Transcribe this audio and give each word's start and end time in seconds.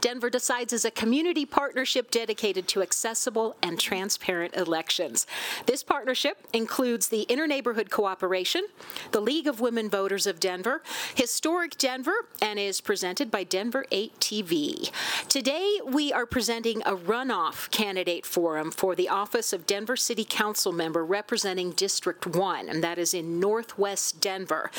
Denver 0.00 0.30
Decides 0.30 0.72
is 0.72 0.84
a 0.84 0.90
community 0.90 1.44
partnership 1.44 2.10
dedicated 2.10 2.68
to 2.68 2.82
accessible 2.82 3.56
and 3.62 3.78
transparent 3.78 4.56
elections. 4.56 5.26
This 5.66 5.82
partnership 5.82 6.46
includes 6.52 7.08
the 7.08 7.22
Interneighborhood 7.28 7.90
Cooperation, 7.90 8.66
the 9.10 9.20
League 9.20 9.46
of 9.46 9.60
Women 9.60 9.90
Voters 9.90 10.26
of 10.26 10.40
Denver, 10.40 10.82
Historic 11.14 11.76
Denver, 11.76 12.26
and 12.40 12.58
is 12.58 12.80
presented 12.80 13.30
by 13.30 13.44
Denver 13.44 13.84
8 13.90 14.18
TV. 14.20 14.90
Today, 15.28 15.80
we 15.84 16.12
are 16.12 16.26
presenting 16.26 16.82
a 16.82 16.96
runoff 16.96 17.70
candidate 17.70 18.24
forum 18.24 18.70
for 18.70 18.94
the 18.94 19.08
office 19.08 19.52
of 19.52 19.66
Denver 19.66 19.96
City 19.96 20.24
Council 20.24 20.72
member 20.72 21.04
representing 21.04 21.72
District 21.72 22.26
1, 22.26 22.68
and 22.68 22.82
that 22.82 22.98
is 22.98 23.12
in 23.12 23.38
Northwest 23.38 24.20
Denver. 24.20 24.70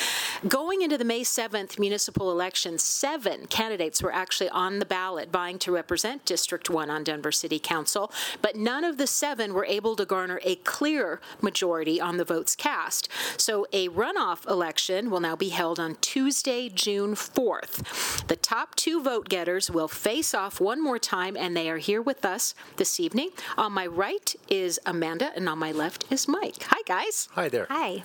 Going 0.48 0.82
into 0.82 0.98
the 0.98 1.06
May 1.06 1.22
7th 1.22 1.78
municipal 1.78 2.32
election, 2.32 2.78
seven 2.78 3.46
candidates 3.48 4.02
were 4.02 4.14
actually 4.14 4.50
on 4.50 4.79
the 4.80 4.86
ballot 4.86 5.32
vying 5.32 5.60
to 5.60 5.72
represent 5.72 6.26
District 6.26 6.70
1 6.70 6.90
on 6.90 7.04
Denver 7.04 7.32
City 7.32 7.60
Council, 7.60 8.12
but 8.42 8.56
none 8.56 8.84
of 8.84 8.98
the 8.98 9.08
seven 9.08 9.54
were 9.54 9.66
able 9.66 9.96
to 9.96 10.06
garner 10.06 10.40
a 10.44 10.56
clear 10.56 11.22
majority 11.42 12.00
on 12.02 12.18
the 12.18 12.26
votes 12.26 12.56
cast. 12.56 13.10
So 13.38 13.66
a 13.74 13.90
runoff 13.90 14.48
election 14.50 15.10
will 15.10 15.20
now 15.20 15.36
be 15.36 15.50
held 15.50 15.80
on 15.80 15.96
Tuesday, 16.02 16.70
June 16.70 17.16
4th. 17.16 18.28
The 18.28 18.36
top 18.36 18.76
two 18.76 19.02
vote 19.02 19.30
getters 19.30 19.70
will 19.70 19.88
face 19.88 20.34
off 20.34 20.60
one 20.60 20.82
more 20.84 21.00
time, 21.00 21.36
and 21.38 21.56
they 21.56 21.70
are 21.70 21.78
here 21.78 22.02
with 22.02 22.26
us 22.26 22.54
this 22.78 23.00
evening. 23.00 23.30
On 23.58 23.72
my 23.72 23.86
right 23.88 24.36
is 24.48 24.80
Amanda, 24.86 25.32
and 25.36 25.48
on 25.50 25.60
my 25.60 25.72
left 25.72 26.06
is 26.10 26.28
Mike. 26.28 26.64
Hi, 26.64 26.82
guys. 26.86 27.28
Hi 27.34 27.50
there. 27.50 27.68
Hi. 27.70 28.04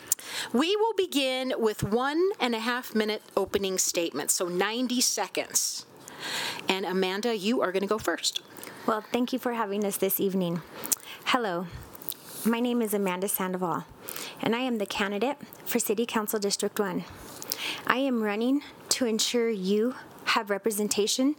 We 0.53 0.77
will 0.77 0.95
begin 0.95 1.55
with 1.59 1.83
one 1.83 2.31
and 2.41 2.55
a 2.55 2.61
half 2.61 2.95
minute 2.95 3.23
opening 3.37 3.79
statements, 3.79 4.35
so 4.35 4.49
90 4.49 5.01
seconds. 5.01 5.87
And 6.69 6.85
Amanda, 6.85 7.37
you 7.37 7.61
are 7.61 7.73
going 7.73 7.83
to 7.83 7.89
go 7.89 7.99
first. 7.99 8.41
Well, 8.87 9.01
thank 9.01 9.33
you 9.33 9.39
for 9.39 9.55
having 9.55 9.85
us 9.85 9.97
this 9.97 10.21
evening. 10.21 10.61
Hello. 11.27 11.67
My 12.45 12.61
name 12.61 12.83
is 12.83 12.93
Amanda 12.93 13.29
Sandoval, 13.29 13.87
and 14.43 14.55
I 14.55 14.61
am 14.61 14.77
the 14.77 14.85
candidate 14.85 15.39
for 15.65 15.79
City 15.79 16.05
Council 16.05 16.39
District 16.39 16.79
1. 16.79 17.05
I 17.87 17.97
am 17.97 18.23
running 18.23 18.63
to 18.91 19.07
ensure 19.07 19.49
you 19.49 19.95
have 20.27 20.51
representation 20.51 21.37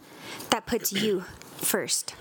that 0.49 0.65
puts 0.65 0.91
you 0.91 1.25
first. 1.57 2.15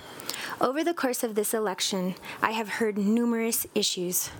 Over 0.60 0.84
the 0.84 0.94
course 0.94 1.24
of 1.24 1.34
this 1.34 1.54
election, 1.54 2.14
I 2.42 2.52
have 2.52 2.68
heard 2.68 2.98
numerous 2.98 3.66
issues 3.74 4.30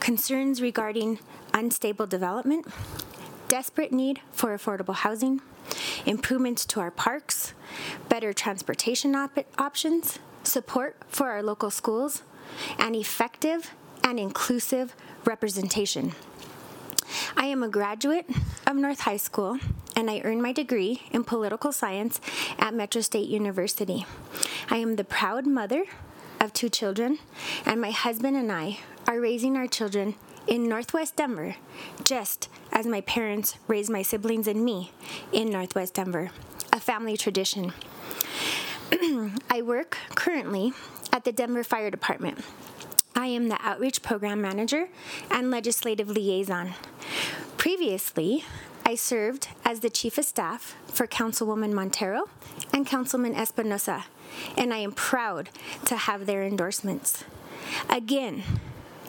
concerns 0.00 0.62
regarding 0.62 1.18
unstable 1.52 2.06
development, 2.06 2.66
desperate 3.48 3.92
need 3.92 4.20
for 4.30 4.56
affordable 4.56 4.94
housing, 4.94 5.40
improvements 6.06 6.64
to 6.66 6.80
our 6.80 6.90
parks, 6.90 7.54
better 8.08 8.32
transportation 8.32 9.14
op- 9.14 9.46
options, 9.58 10.18
support 10.42 10.96
for 11.08 11.30
our 11.30 11.42
local 11.42 11.70
schools, 11.70 12.22
and 12.78 12.94
effective 12.94 13.72
and 14.04 14.18
inclusive 14.18 14.94
representation. 15.24 16.12
I 17.36 17.46
am 17.46 17.62
a 17.62 17.68
graduate 17.68 18.26
of 18.66 18.76
North 18.76 19.00
High 19.00 19.16
School 19.16 19.58
and 19.96 20.10
I 20.10 20.20
earned 20.20 20.42
my 20.42 20.52
degree 20.52 21.02
in 21.10 21.24
political 21.24 21.72
science 21.72 22.20
at 22.58 22.74
Metro 22.74 23.00
State 23.00 23.28
University. 23.28 24.06
I 24.70 24.76
am 24.76 24.96
the 24.96 25.04
proud 25.04 25.46
mother 25.46 25.84
of 26.40 26.52
two 26.52 26.68
children, 26.68 27.18
and 27.66 27.80
my 27.80 27.90
husband 27.90 28.36
and 28.36 28.52
I 28.52 28.78
are 29.08 29.20
raising 29.20 29.56
our 29.56 29.66
children 29.66 30.14
in 30.48 30.66
Northwest 30.66 31.14
Denver, 31.16 31.56
just 32.02 32.48
as 32.72 32.86
my 32.86 33.02
parents 33.02 33.56
raised 33.68 33.90
my 33.90 34.02
siblings 34.02 34.48
and 34.48 34.64
me 34.64 34.92
in 35.30 35.50
Northwest 35.50 35.94
Denver, 35.94 36.30
a 36.72 36.80
family 36.80 37.16
tradition. 37.18 37.74
I 39.50 39.60
work 39.62 39.98
currently 40.14 40.72
at 41.12 41.24
the 41.24 41.32
Denver 41.32 41.62
Fire 41.62 41.90
Department. 41.90 42.42
I 43.14 43.26
am 43.26 43.48
the 43.48 43.58
Outreach 43.60 44.02
Program 44.02 44.40
Manager 44.40 44.88
and 45.30 45.50
Legislative 45.50 46.08
Liaison. 46.08 46.72
Previously, 47.58 48.44
I 48.86 48.94
served 48.94 49.48
as 49.66 49.80
the 49.80 49.90
Chief 49.90 50.16
of 50.16 50.24
Staff 50.24 50.76
for 50.86 51.06
Councilwoman 51.06 51.72
Montero 51.72 52.30
and 52.72 52.86
Councilman 52.86 53.34
Espinoza, 53.34 54.04
and 54.56 54.72
I 54.72 54.78
am 54.78 54.92
proud 54.92 55.50
to 55.84 55.96
have 55.96 56.24
their 56.24 56.42
endorsements. 56.42 57.24
Again, 57.90 58.44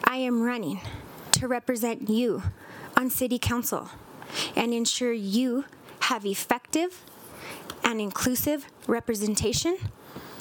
I 0.04 0.18
am 0.18 0.42
running 0.42 0.82
to 1.34 1.48
represent 1.48 2.10
you 2.10 2.44
on 2.98 3.10
City 3.10 3.40
Council 3.40 3.90
and 4.56 4.74
ensure 4.74 5.14
you 5.14 5.66
have 6.02 6.26
effective 6.26 7.04
and 7.84 8.02
inclusive 8.02 8.66
representation 8.88 9.78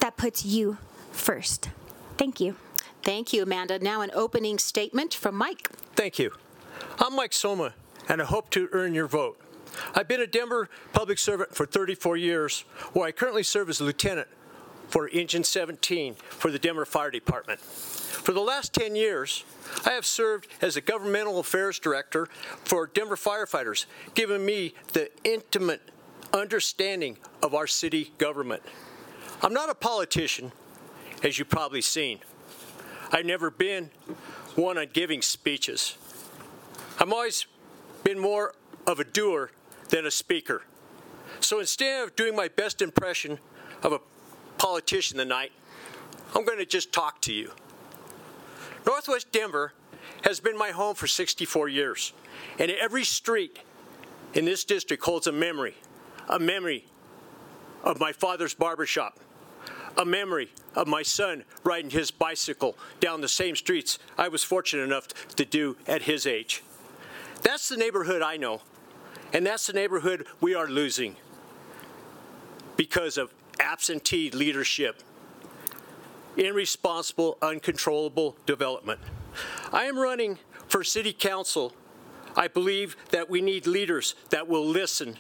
that 0.01 0.17
puts 0.17 0.45
you 0.45 0.79
first. 1.13 1.71
Thank 2.17 2.41
you. 2.41 2.57
Thank 3.03 3.33
you, 3.33 3.43
Amanda. 3.43 3.79
Now, 3.79 4.01
an 4.01 4.11
opening 4.15 4.59
statement 4.59 5.15
from 5.15 5.35
Mike. 5.37 5.69
Thank 5.95 6.19
you. 6.19 6.33
I'm 6.99 7.15
Mike 7.15 7.31
Somma, 7.31 7.73
and 8.09 8.21
I 8.21 8.25
hope 8.25 8.51
to 8.51 8.69
earn 8.73 8.95
your 8.95 9.07
vote. 9.07 9.41
I've 9.95 10.09
been 10.09 10.21
a 10.21 10.27
Denver 10.27 10.69
public 10.93 11.19
servant 11.19 11.55
for 11.55 11.65
34 11.67 12.17
years, 12.17 12.63
where 12.93 13.07
I 13.07 13.13
currently 13.13 13.43
serve 13.43 13.69
as 13.69 13.81
a 13.81 13.85
lieutenant 13.85 14.29
for 14.89 15.09
Engine 15.09 15.45
17 15.45 16.15
for 16.15 16.51
the 16.51 16.59
Denver 16.59 16.85
Fire 16.85 17.11
Department. 17.11 17.61
For 18.19 18.33
the 18.33 18.41
last 18.41 18.75
10 18.75 18.95
years, 18.95 19.45
I 19.87 19.93
have 19.93 20.05
served 20.05 20.49
as 20.61 20.77
a 20.77 20.81
governmental 20.81 21.39
affairs 21.39 21.79
director 21.79 22.27
for 22.65 22.87
Denver 22.87 23.17
firefighters, 23.17 23.87
giving 24.15 24.45
me 24.45 24.75
the 24.93 25.11
intimate 25.25 25.81
understanding 26.35 27.17
of 27.43 27.55
our 27.55 27.67
city 27.67 28.13
government. 28.19 28.63
I'm 29.41 29.55
not 29.55 29.71
a 29.71 29.75
politician, 29.75 30.53
as 31.23 31.39
you've 31.39 31.49
probably 31.49 31.81
seen. 31.81 32.19
I've 33.13 33.25
never 33.25 33.51
been 33.51 33.91
one 34.57 34.77
on 34.77 34.89
giving 34.93 35.23
speeches. 35.23 35.97
I've 36.99 37.13
always 37.13 37.47
been 38.05 38.19
more 38.19 38.53
of 38.87 39.01
a 39.01 39.05
doer 39.05 39.53
than 39.89 40.07
a 40.07 40.11
speaker. 40.11 40.63
So 41.41 41.61
instead 41.61 42.03
of 42.03 42.17
doing 42.17 42.35
my 42.35 42.49
best 42.49 42.83
impression 42.83 43.39
of 43.83 43.93
a 43.93 44.01
politician 44.59 45.19
tonight, 45.19 45.53
I'm 46.35 46.45
going 46.45 46.59
to 46.59 46.67
just 46.67 46.93
talk 46.93 47.23
to 47.23 47.33
you. 47.33 47.53
Northwest 48.89 49.31
Denver 49.33 49.75
has 50.23 50.41
been 50.41 50.57
my 50.57 50.71
home 50.71 50.95
for 50.95 51.07
64 51.07 51.69
years, 51.69 52.15
and 52.59 52.71
every 52.71 53.05
street 53.05 53.59
in 54.33 54.47
this 54.47 54.65
district 54.65 55.05
holds 55.05 55.27
a 55.27 55.33
memory, 55.33 55.75
a 56.27 56.39
memory 56.39 56.87
of 57.85 58.01
my 58.01 58.13
father's 58.13 58.55
barbershop, 58.55 59.21
a 59.99 60.07
memory 60.07 60.49
of 60.75 60.89
my 60.89 61.03
son 61.03 61.45
riding 61.65 61.91
his 61.91 62.11
bicycle 62.11 62.79
down 62.99 63.21
the 63.21 63.29
same 63.29 63.55
streets 63.55 63.99
I 64.17 64.29
was 64.29 64.43
fortunate 64.43 64.85
enough 64.85 65.09
to 65.37 65.45
do 65.45 65.77
at 65.87 66.01
his 66.01 66.27
age. 66.27 66.63
That's 67.43 67.69
the 67.69 67.77
neighborhood 67.77 68.23
I 68.23 68.39
know, 68.39 68.63
and 69.35 69.45
that's 69.45 69.67
the 69.67 69.75
neighborhood 69.75 70.27
we 70.41 70.55
are 70.55 70.67
losing 70.67 71.17
because 72.79 73.19
of 73.19 73.35
absentee 73.61 74.31
leadership, 74.31 75.03
irresponsible, 76.39 77.37
uncontrollable 77.43 78.37
development. 78.47 79.01
I 79.73 79.85
am 79.85 79.99
running 79.99 80.39
for 80.69 80.85
city 80.85 81.13
council. 81.13 81.75
I 82.37 82.49
believe 82.49 82.97
that 83.11 83.29
we 83.29 83.41
need 83.41 83.67
leaders 83.67 84.15
that 84.31 84.49
will 84.49 84.67
listen 84.67 85.17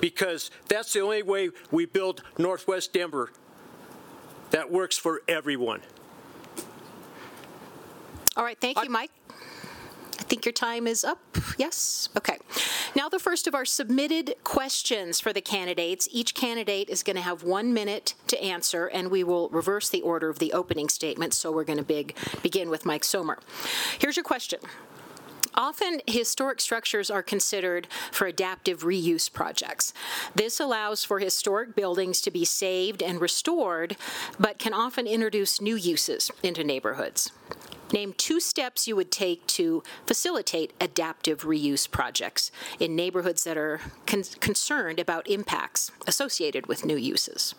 because 0.00 0.50
that's 0.68 0.92
the 0.92 1.00
only 1.00 1.22
way 1.22 1.50
we 1.70 1.86
build 1.86 2.22
Northwest 2.38 2.92
Denver 2.92 3.30
that 4.50 4.70
works 4.70 4.98
for 4.98 5.22
everyone. 5.26 5.80
All 8.36 8.44
right, 8.44 8.60
thank 8.60 8.82
you, 8.82 8.90
Mike. 8.90 9.10
Think 10.28 10.44
your 10.46 10.52
time 10.52 10.86
is 10.86 11.04
up. 11.04 11.18
Yes? 11.58 12.08
Okay. 12.16 12.38
Now, 12.96 13.08
the 13.08 13.18
first 13.18 13.46
of 13.46 13.54
our 13.54 13.64
submitted 13.64 14.34
questions 14.42 15.20
for 15.20 15.32
the 15.32 15.40
candidates. 15.40 16.08
Each 16.10 16.34
candidate 16.34 16.88
is 16.88 17.02
going 17.02 17.16
to 17.16 17.22
have 17.22 17.42
one 17.42 17.74
minute 17.74 18.14
to 18.28 18.42
answer, 18.42 18.86
and 18.86 19.10
we 19.10 19.22
will 19.22 19.48
reverse 19.50 19.88
the 19.88 20.00
order 20.02 20.28
of 20.28 20.38
the 20.38 20.52
opening 20.52 20.88
statement. 20.88 21.34
So 21.34 21.52
we're 21.52 21.64
going 21.64 21.78
to 21.78 21.84
big, 21.84 22.16
begin 22.42 22.70
with 22.70 22.86
Mike 22.86 23.02
Somma. 23.02 23.36
Here's 23.98 24.16
your 24.16 24.24
question. 24.24 24.60
Often, 25.56 26.00
historic 26.06 26.60
structures 26.60 27.10
are 27.10 27.22
considered 27.22 27.86
for 28.10 28.26
adaptive 28.26 28.82
reuse 28.82 29.32
projects. 29.32 29.92
This 30.34 30.58
allows 30.58 31.04
for 31.04 31.20
historic 31.20 31.76
buildings 31.76 32.20
to 32.22 32.30
be 32.30 32.44
saved 32.44 33.02
and 33.02 33.20
restored, 33.20 33.96
but 34.38 34.58
can 34.58 34.74
often 34.74 35.06
introduce 35.06 35.60
new 35.60 35.76
uses 35.76 36.30
into 36.42 36.64
neighborhoods. 36.64 37.30
Name 37.94 38.12
two 38.14 38.40
steps 38.40 38.88
you 38.88 38.96
would 38.96 39.12
take 39.12 39.46
to 39.46 39.84
facilitate 40.04 40.72
adaptive 40.80 41.42
reuse 41.42 41.88
projects 41.88 42.50
in 42.80 42.96
neighborhoods 42.96 43.44
that 43.44 43.56
are 43.56 43.80
con- 44.04 44.24
concerned 44.40 44.98
about 44.98 45.30
impacts 45.30 45.92
associated 46.08 46.66
with 46.66 46.84
new 46.84 46.96
uses. 46.96 47.54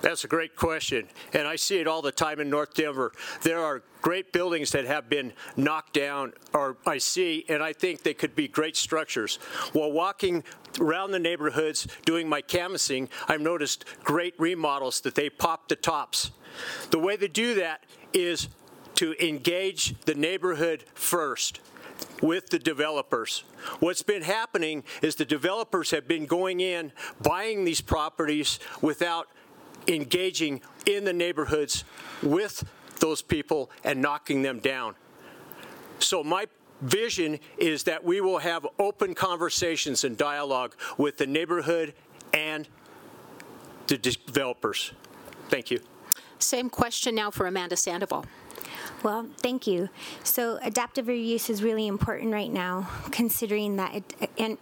That's 0.00 0.22
a 0.22 0.28
great 0.28 0.54
question, 0.54 1.08
and 1.32 1.48
I 1.48 1.56
see 1.56 1.80
it 1.80 1.88
all 1.88 2.02
the 2.02 2.12
time 2.12 2.38
in 2.38 2.48
North 2.48 2.74
Denver. 2.74 3.10
There 3.42 3.58
are 3.58 3.82
great 4.00 4.32
buildings 4.32 4.70
that 4.70 4.84
have 4.84 5.08
been 5.08 5.32
knocked 5.56 5.94
down, 5.94 6.34
or 6.52 6.76
I 6.86 6.98
see, 6.98 7.44
and 7.48 7.60
I 7.60 7.72
think 7.72 8.04
they 8.04 8.14
could 8.14 8.36
be 8.36 8.46
great 8.46 8.76
structures. 8.76 9.36
While 9.72 9.90
walking 9.90 10.44
around 10.78 11.10
the 11.10 11.18
neighborhoods 11.18 11.88
doing 12.04 12.28
my 12.28 12.42
canvassing, 12.42 13.08
I've 13.26 13.40
noticed 13.40 13.86
great 14.04 14.34
remodels 14.38 15.00
that 15.00 15.16
they 15.16 15.30
pop 15.30 15.66
the 15.66 15.74
tops. 15.74 16.30
The 16.90 17.00
way 17.00 17.16
to 17.16 17.26
do 17.26 17.54
that 17.54 17.82
is 18.12 18.48
to 18.96 19.14
engage 19.24 19.94
the 20.02 20.14
neighborhood 20.14 20.84
first 20.94 21.60
with 22.22 22.48
the 22.50 22.58
developers. 22.58 23.44
What's 23.80 24.02
been 24.02 24.22
happening 24.22 24.84
is 25.02 25.14
the 25.14 25.24
developers 25.24 25.90
have 25.90 26.06
been 26.08 26.26
going 26.26 26.60
in, 26.60 26.92
buying 27.22 27.64
these 27.64 27.80
properties 27.80 28.58
without 28.80 29.28
engaging 29.88 30.60
in 30.86 31.04
the 31.04 31.12
neighborhoods 31.12 31.84
with 32.22 32.64
those 33.00 33.22
people 33.22 33.70
and 33.82 34.00
knocking 34.00 34.42
them 34.42 34.58
down. 34.60 34.94
So 35.98 36.22
my 36.22 36.46
vision 36.80 37.38
is 37.58 37.84
that 37.84 38.04
we 38.04 38.20
will 38.20 38.38
have 38.38 38.66
open 38.78 39.14
conversations 39.14 40.04
and 40.04 40.16
dialogue 40.16 40.74
with 40.98 41.16
the 41.16 41.26
neighborhood 41.26 41.94
and 42.32 42.68
the 43.86 43.98
developers. 43.98 44.92
Thank 45.48 45.70
you. 45.70 45.80
Same 46.38 46.68
question 46.68 47.14
now 47.14 47.30
for 47.30 47.46
Amanda 47.46 47.76
Sandoval. 47.76 48.24
Well, 49.04 49.28
thank 49.36 49.66
you. 49.66 49.90
So 50.24 50.58
adaptive 50.62 51.06
reuse 51.06 51.50
is 51.50 51.62
really 51.62 51.86
important 51.86 52.32
right 52.32 52.50
now, 52.50 52.88
considering 53.10 53.76
that 53.76 53.94
it, 53.94 54.30
and 54.38 54.56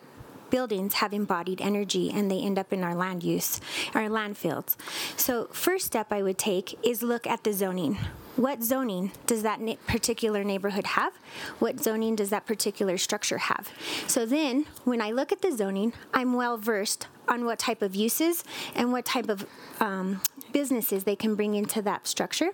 buildings 0.50 0.94
have 0.94 1.14
embodied 1.14 1.60
energy 1.60 2.10
and 2.12 2.28
they 2.28 2.40
end 2.40 2.58
up 2.58 2.72
in 2.72 2.82
our 2.82 2.94
land 2.94 3.22
use, 3.22 3.60
our 3.94 4.08
landfills. 4.08 4.76
So 5.16 5.46
first 5.52 5.86
step 5.86 6.08
I 6.10 6.22
would 6.22 6.38
take 6.38 6.76
is 6.84 7.04
look 7.04 7.24
at 7.24 7.44
the 7.44 7.52
zoning. 7.52 7.98
What 8.36 8.62
zoning 8.62 9.12
does 9.26 9.42
that 9.42 9.60
particular 9.86 10.42
neighborhood 10.42 10.86
have? 10.86 11.12
What 11.58 11.80
zoning 11.80 12.16
does 12.16 12.30
that 12.30 12.46
particular 12.46 12.96
structure 12.96 13.38
have? 13.38 13.70
So 14.06 14.24
then, 14.24 14.66
when 14.84 15.02
I 15.02 15.10
look 15.10 15.32
at 15.32 15.42
the 15.42 15.52
zoning, 15.52 15.92
I'm 16.14 16.32
well 16.32 16.56
versed 16.56 17.08
on 17.28 17.44
what 17.44 17.58
type 17.58 17.82
of 17.82 17.94
uses 17.94 18.42
and 18.74 18.90
what 18.90 19.04
type 19.04 19.28
of 19.28 19.46
um, 19.80 20.22
businesses 20.52 21.04
they 21.04 21.14
can 21.14 21.34
bring 21.34 21.54
into 21.54 21.82
that 21.82 22.06
structure. 22.06 22.50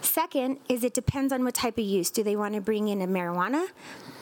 Second 0.00 0.58
is 0.68 0.82
it 0.82 0.92
depends 0.92 1.32
on 1.32 1.44
what 1.44 1.54
type 1.54 1.78
of 1.78 1.84
use. 1.84 2.10
Do 2.10 2.22
they 2.22 2.36
want 2.36 2.54
to 2.54 2.60
bring 2.60 2.88
in 2.88 3.00
a 3.00 3.06
marijuana 3.06 3.68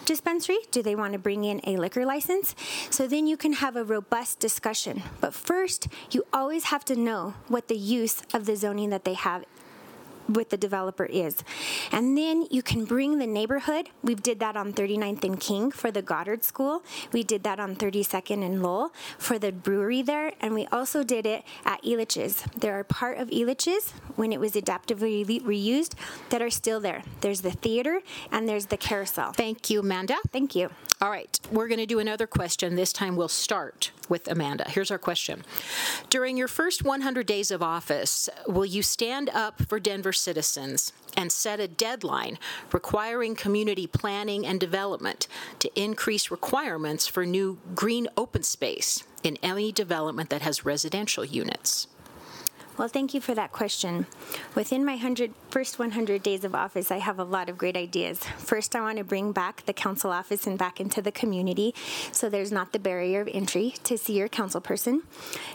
dispensary? 0.04 0.58
Do 0.70 0.82
they 0.82 0.94
want 0.94 1.14
to 1.14 1.18
bring 1.18 1.44
in 1.44 1.60
a 1.64 1.76
liquor 1.76 2.04
license? 2.04 2.54
So 2.90 3.06
then 3.06 3.26
you 3.26 3.36
can 3.36 3.54
have 3.54 3.74
a 3.76 3.84
robust 3.84 4.38
discussion. 4.38 5.02
But 5.20 5.32
first, 5.32 5.88
you 6.10 6.24
always 6.32 6.64
have 6.64 6.84
to 6.86 6.96
know 6.96 7.34
what 7.48 7.68
the 7.68 7.76
use 7.76 8.22
of 8.34 8.44
the 8.44 8.56
zoning 8.56 8.90
that 8.90 9.04
they 9.04 9.14
have 9.14 9.44
with 10.32 10.50
the 10.50 10.56
developer 10.56 11.04
is. 11.04 11.42
And 11.92 12.16
then 12.16 12.46
you 12.50 12.62
can 12.62 12.84
bring 12.84 13.18
the 13.18 13.26
neighborhood. 13.26 13.90
We 14.02 14.14
did 14.14 14.40
that 14.40 14.56
on 14.56 14.72
39th 14.72 15.24
and 15.24 15.40
King 15.40 15.70
for 15.70 15.90
the 15.90 16.02
Goddard 16.02 16.44
School. 16.44 16.82
We 17.12 17.22
did 17.22 17.42
that 17.44 17.60
on 17.60 17.76
32nd 17.76 18.44
and 18.44 18.62
Lowell 18.62 18.92
for 19.18 19.38
the 19.38 19.52
brewery 19.52 20.02
there. 20.02 20.32
And 20.40 20.54
we 20.54 20.66
also 20.68 21.02
did 21.02 21.26
it 21.26 21.44
at 21.64 21.82
Elitch's. 21.82 22.44
There 22.56 22.78
are 22.78 22.84
part 22.84 23.18
of 23.18 23.28
Elitch's 23.28 23.92
when 24.16 24.32
it 24.32 24.40
was 24.40 24.52
adaptively 24.52 25.24
reused 25.42 25.94
that 26.30 26.42
are 26.42 26.50
still 26.50 26.80
there. 26.80 27.02
There's 27.20 27.40
the 27.40 27.50
theater 27.50 28.00
and 28.30 28.48
there's 28.48 28.66
the 28.66 28.76
carousel. 28.76 29.32
Thank 29.32 29.70
you, 29.70 29.80
Amanda. 29.80 30.16
Thank 30.32 30.54
you. 30.54 30.70
All 31.02 31.08
right, 31.08 31.40
we're 31.50 31.66
going 31.66 31.78
to 31.78 31.86
do 31.86 31.98
another 31.98 32.26
question. 32.26 32.76
This 32.76 32.92
time 32.92 33.16
we'll 33.16 33.28
start 33.28 33.90
with 34.10 34.30
Amanda. 34.30 34.68
Here's 34.68 34.90
our 34.90 34.98
question 34.98 35.44
During 36.10 36.36
your 36.36 36.46
first 36.46 36.84
100 36.84 37.26
days 37.26 37.50
of 37.50 37.62
office, 37.62 38.28
will 38.46 38.66
you 38.66 38.82
stand 38.82 39.30
up 39.30 39.62
for 39.62 39.80
Denver 39.80 40.12
citizens 40.12 40.92
and 41.16 41.32
set 41.32 41.58
a 41.58 41.66
deadline 41.66 42.38
requiring 42.70 43.34
community 43.34 43.86
planning 43.86 44.44
and 44.44 44.60
development 44.60 45.26
to 45.60 45.70
increase 45.74 46.30
requirements 46.30 47.06
for 47.06 47.24
new 47.24 47.58
green 47.74 48.06
open 48.18 48.42
space 48.42 49.02
in 49.22 49.38
any 49.42 49.72
development 49.72 50.28
that 50.28 50.42
has 50.42 50.66
residential 50.66 51.24
units? 51.24 51.86
Well, 52.80 52.88
thank 52.88 53.12
you 53.12 53.20
for 53.20 53.34
that 53.34 53.52
question. 53.52 54.06
Within 54.54 54.86
my 54.86 54.92
100, 54.92 55.34
first 55.50 55.78
100 55.78 56.22
days 56.22 56.44
of 56.44 56.54
office, 56.54 56.90
I 56.90 56.96
have 56.96 57.18
a 57.18 57.24
lot 57.24 57.50
of 57.50 57.58
great 57.58 57.76
ideas. 57.76 58.24
First, 58.38 58.74
I 58.74 58.80
want 58.80 58.96
to 58.96 59.04
bring 59.04 59.32
back 59.32 59.66
the 59.66 59.74
council 59.74 60.10
office 60.10 60.46
and 60.46 60.58
back 60.58 60.80
into 60.80 61.02
the 61.02 61.12
community 61.12 61.74
so 62.10 62.30
there's 62.30 62.50
not 62.50 62.72
the 62.72 62.78
barrier 62.78 63.20
of 63.20 63.28
entry 63.34 63.74
to 63.84 63.98
see 63.98 64.14
your 64.14 64.28
council 64.28 64.62
person. 64.62 65.02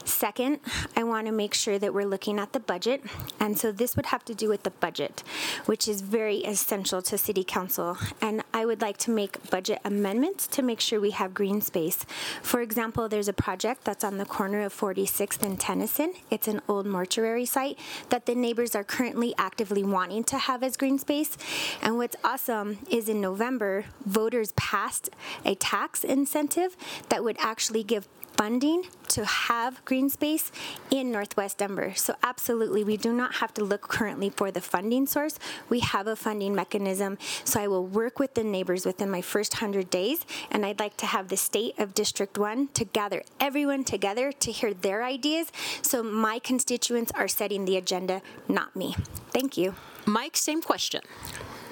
Second, 0.04 0.60
I 0.96 1.04
want 1.04 1.26
to 1.26 1.32
make 1.32 1.56
sure 1.56 1.80
that 1.80 1.96
we're 1.96 2.06
looking 2.06 2.38
at 2.38 2.54
the 2.54 2.60
budget. 2.60 3.04
And 3.40 3.58
so 3.58 3.72
this 3.72 3.96
would 3.96 4.06
have 4.06 4.24
to 4.26 4.36
do 4.36 4.48
with 4.48 4.62
the 4.62 4.70
budget, 4.70 5.24
which 5.66 5.88
is 5.88 6.02
very 6.02 6.46
essential 6.46 7.02
to 7.02 7.18
city 7.18 7.44
council. 7.44 7.98
And 8.22 8.44
I 8.54 8.68
would 8.68 8.82
like 8.82 8.98
to 8.98 9.10
make 9.10 9.50
budget 9.50 9.80
amendments 9.84 10.46
to 10.50 10.62
make 10.62 10.80
sure 10.80 11.02
we 11.02 11.10
have 11.10 11.34
green 11.34 11.60
space. 11.62 12.06
For 12.44 12.62
example, 12.62 13.10
there's 13.10 13.28
a 13.28 13.34
project 13.34 13.84
that's 13.84 14.04
on 14.04 14.20
the 14.20 14.26
corner 14.26 14.62
of 14.62 14.80
46th 14.80 15.42
and 15.42 15.60
Tennyson. 15.60 16.14
It's 16.30 16.48
an 16.48 16.62
old 16.68 16.86
mortuary 16.86 17.15
mortuary 17.16 17.46
site 17.46 17.80
that 18.10 18.26
the 18.26 18.36
neighbors 18.36 18.76
are 18.76 18.84
currently 18.84 19.34
actively 19.38 19.84
wanting 19.84 20.22
to 20.22 20.38
have 20.38 20.62
as 20.62 20.76
green 20.76 21.00
space. 21.00 21.38
And 21.82 21.96
what's 21.98 22.18
awesome 22.26 22.80
is 22.90 23.08
in 23.08 23.22
November, 23.22 23.86
voters 24.06 24.52
passed 24.54 25.10
a 25.46 25.56
tax 25.56 26.04
incentive 26.04 26.76
that 27.08 27.24
would 27.24 27.38
actually 27.40 27.84
give 27.84 28.10
funding 28.38 28.84
to 29.08 29.26
have 29.26 29.84
green 29.86 30.10
space 30.10 30.52
in 30.92 31.12
Northwest 31.12 31.60
Denver. 31.60 31.94
So, 31.96 32.16
absolutely, 32.24 32.84
we 32.84 32.98
do 32.98 33.14
not 33.14 33.36
have 33.36 33.54
to 33.56 33.64
look 33.64 33.82
currently 33.88 34.30
for 34.30 34.52
the 34.52 34.62
funding 34.62 35.08
source. 35.08 35.40
We 35.70 35.80
have 35.80 36.08
a 36.08 36.16
funding 36.16 36.54
mechanism. 36.54 37.18
So, 37.44 37.62
I 37.62 37.68
will 37.68 37.86
work 37.86 38.20
with 38.20 38.34
the 38.34 38.44
neighbors 38.44 38.86
within 38.86 39.10
my 39.10 39.22
first 39.22 39.56
100 39.56 39.90
days, 39.90 40.26
and 40.52 40.66
I'd 40.66 40.80
like 40.80 40.98
to 40.98 41.06
have 41.06 41.30
the 41.30 41.38
state 41.38 41.78
of 41.80 41.94
District 41.94 42.38
1 42.38 42.70
to 42.74 42.86
gather 42.86 43.24
everyone 43.40 43.84
together 43.84 44.32
to 44.32 44.52
hear 44.52 44.74
their 44.74 45.04
ideas. 45.04 45.52
So, 45.82 46.04
my 46.04 46.40
constituents 46.40 47.12
are 47.16 47.28
setting 47.28 47.66
the 47.66 47.78
agenda, 47.78 48.22
not 48.48 48.76
me. 48.76 48.96
Thank 49.32 49.58
you. 49.58 49.76
Mike, 50.06 50.38
same 50.38 50.62
question. 50.62 51.02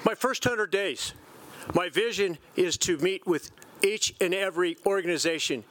My 0.04 0.14
first 0.14 0.44
100 0.44 0.70
days, 0.70 1.14
my 1.74 1.88
vision 1.88 2.38
is 2.56 2.76
to 2.78 2.98
meet 2.98 3.26
with 3.26 3.50
each 3.82 4.14
and 4.20 4.34
every 4.34 4.76
organization 4.86 5.64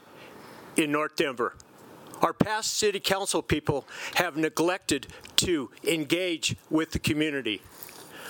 in 0.78 0.92
North 0.92 1.16
Denver. 1.16 1.56
Our 2.22 2.34
past 2.34 2.78
city 2.78 3.00
council 3.00 3.42
people 3.42 3.86
have 4.16 4.38
neglected 4.38 5.08
to 5.38 5.72
engage 5.84 6.56
with 6.70 6.92
the 6.92 7.00
community. 7.00 7.62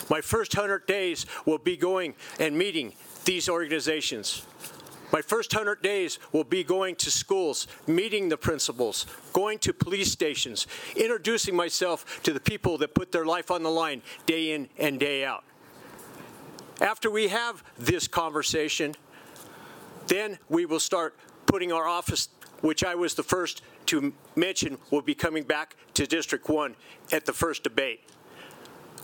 My 0.09 0.21
first 0.21 0.55
100 0.55 0.85
days 0.87 1.25
will 1.45 1.59
be 1.59 1.77
going 1.77 2.15
and 2.39 2.57
meeting 2.57 2.93
these 3.25 3.47
organizations. 3.47 4.45
My 5.11 5.21
first 5.21 5.53
100 5.53 5.83
days 5.83 6.17
will 6.31 6.43
be 6.43 6.63
going 6.63 6.95
to 6.95 7.11
schools, 7.11 7.67
meeting 7.85 8.29
the 8.29 8.37
principals, 8.37 9.05
going 9.31 9.59
to 9.59 9.71
police 9.71 10.11
stations, 10.11 10.65
introducing 10.95 11.55
myself 11.55 12.23
to 12.23 12.33
the 12.33 12.39
people 12.39 12.79
that 12.79 12.95
put 12.95 13.11
their 13.11 13.25
life 13.25 13.51
on 13.51 13.61
the 13.61 13.69
line 13.69 14.01
day 14.25 14.53
in 14.53 14.69
and 14.79 14.99
day 14.99 15.23
out. 15.23 15.43
After 16.81 17.11
we 17.11 17.27
have 17.27 17.63
this 17.77 18.07
conversation, 18.07 18.95
then 20.07 20.39
we 20.49 20.65
will 20.65 20.79
start 20.79 21.15
putting 21.45 21.71
our 21.71 21.87
office, 21.87 22.29
which 22.61 22.83
I 22.83 22.95
was 22.95 23.15
the 23.15 23.23
first 23.23 23.61
to 23.87 24.13
mention, 24.35 24.77
will 24.91 25.01
be 25.01 25.15
coming 25.15 25.43
back 25.43 25.75
to 25.95 26.07
District 26.07 26.47
1 26.47 26.75
at 27.11 27.25
the 27.25 27.33
first 27.33 27.63
debate. 27.63 28.01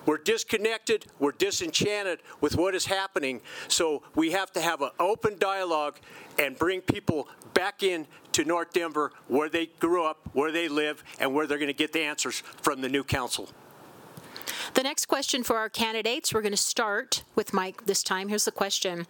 We're 0.06 0.18
disconnected, 0.18 1.06
we're 1.20 1.34
disenchanted 1.34 2.22
with 2.42 2.56
what 2.56 2.74
is 2.74 2.86
happening, 2.86 3.42
so 3.68 4.02
we 4.16 4.32
have 4.32 4.52
to 4.54 4.62
have 4.62 4.82
an 4.82 4.90
open 5.00 5.38
dialogue 5.38 6.00
and 6.40 6.58
bring 6.58 6.82
people 6.82 7.28
back 7.54 7.84
in 7.84 8.08
to 8.32 8.46
North 8.46 8.72
Denver 8.72 9.12
where 9.28 9.50
they 9.50 9.68
grew 9.68 10.06
up, 10.06 10.30
where 10.34 10.52
they 10.52 10.68
live, 10.68 11.04
and 11.20 11.34
where 11.34 11.46
they're 11.46 11.58
going 11.58 11.68
to 11.68 11.74
get 11.74 11.94
the 11.94 12.02
answers 12.02 12.40
from 12.62 12.82
the 12.82 12.90
new 12.90 13.04
council. 13.04 13.50
The 14.74 14.84
next 14.84 15.06
question 15.06 15.44
for 15.44 15.58
our 15.58 15.70
candidates, 15.70 16.34
we're 16.34 16.42
going 16.42 16.52
to 16.52 16.58
start 16.58 17.24
with 17.36 17.54
Mike 17.54 17.86
this 17.86 18.04
time. 18.04 18.30
Here's 18.30 18.46
the 18.46 18.52
question. 18.52 19.08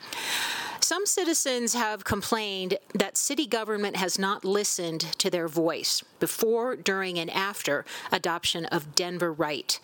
Some 0.80 1.06
citizens 1.06 1.74
have 1.74 2.04
complained 2.04 2.78
that 2.96 3.18
city 3.18 3.46
government 3.46 3.98
has 3.98 4.18
not 4.18 4.46
listened 4.46 5.02
to 5.20 5.30
their 5.30 5.48
voice 5.48 6.02
before, 6.20 6.76
during, 6.76 7.20
and 7.20 7.30
after 7.30 7.86
adoption 8.12 8.66
of 8.66 8.96
Denveright. 8.96 9.80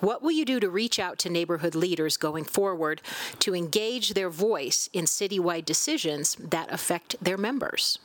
What 0.00 0.22
will 0.22 0.30
you 0.30 0.44
do 0.44 0.60
to 0.60 0.68
reach 0.68 0.98
out 0.98 1.18
to 1.20 1.30
neighborhood 1.30 1.74
leaders 1.74 2.16
going 2.16 2.44
forward 2.44 3.00
to 3.40 3.54
engage 3.54 4.10
their 4.10 4.30
voice 4.30 4.88
in 4.92 5.06
citywide 5.06 5.64
decisions 5.64 6.36
that 6.36 6.72
affect 6.72 7.16
their 7.20 7.38
members? 7.38 7.98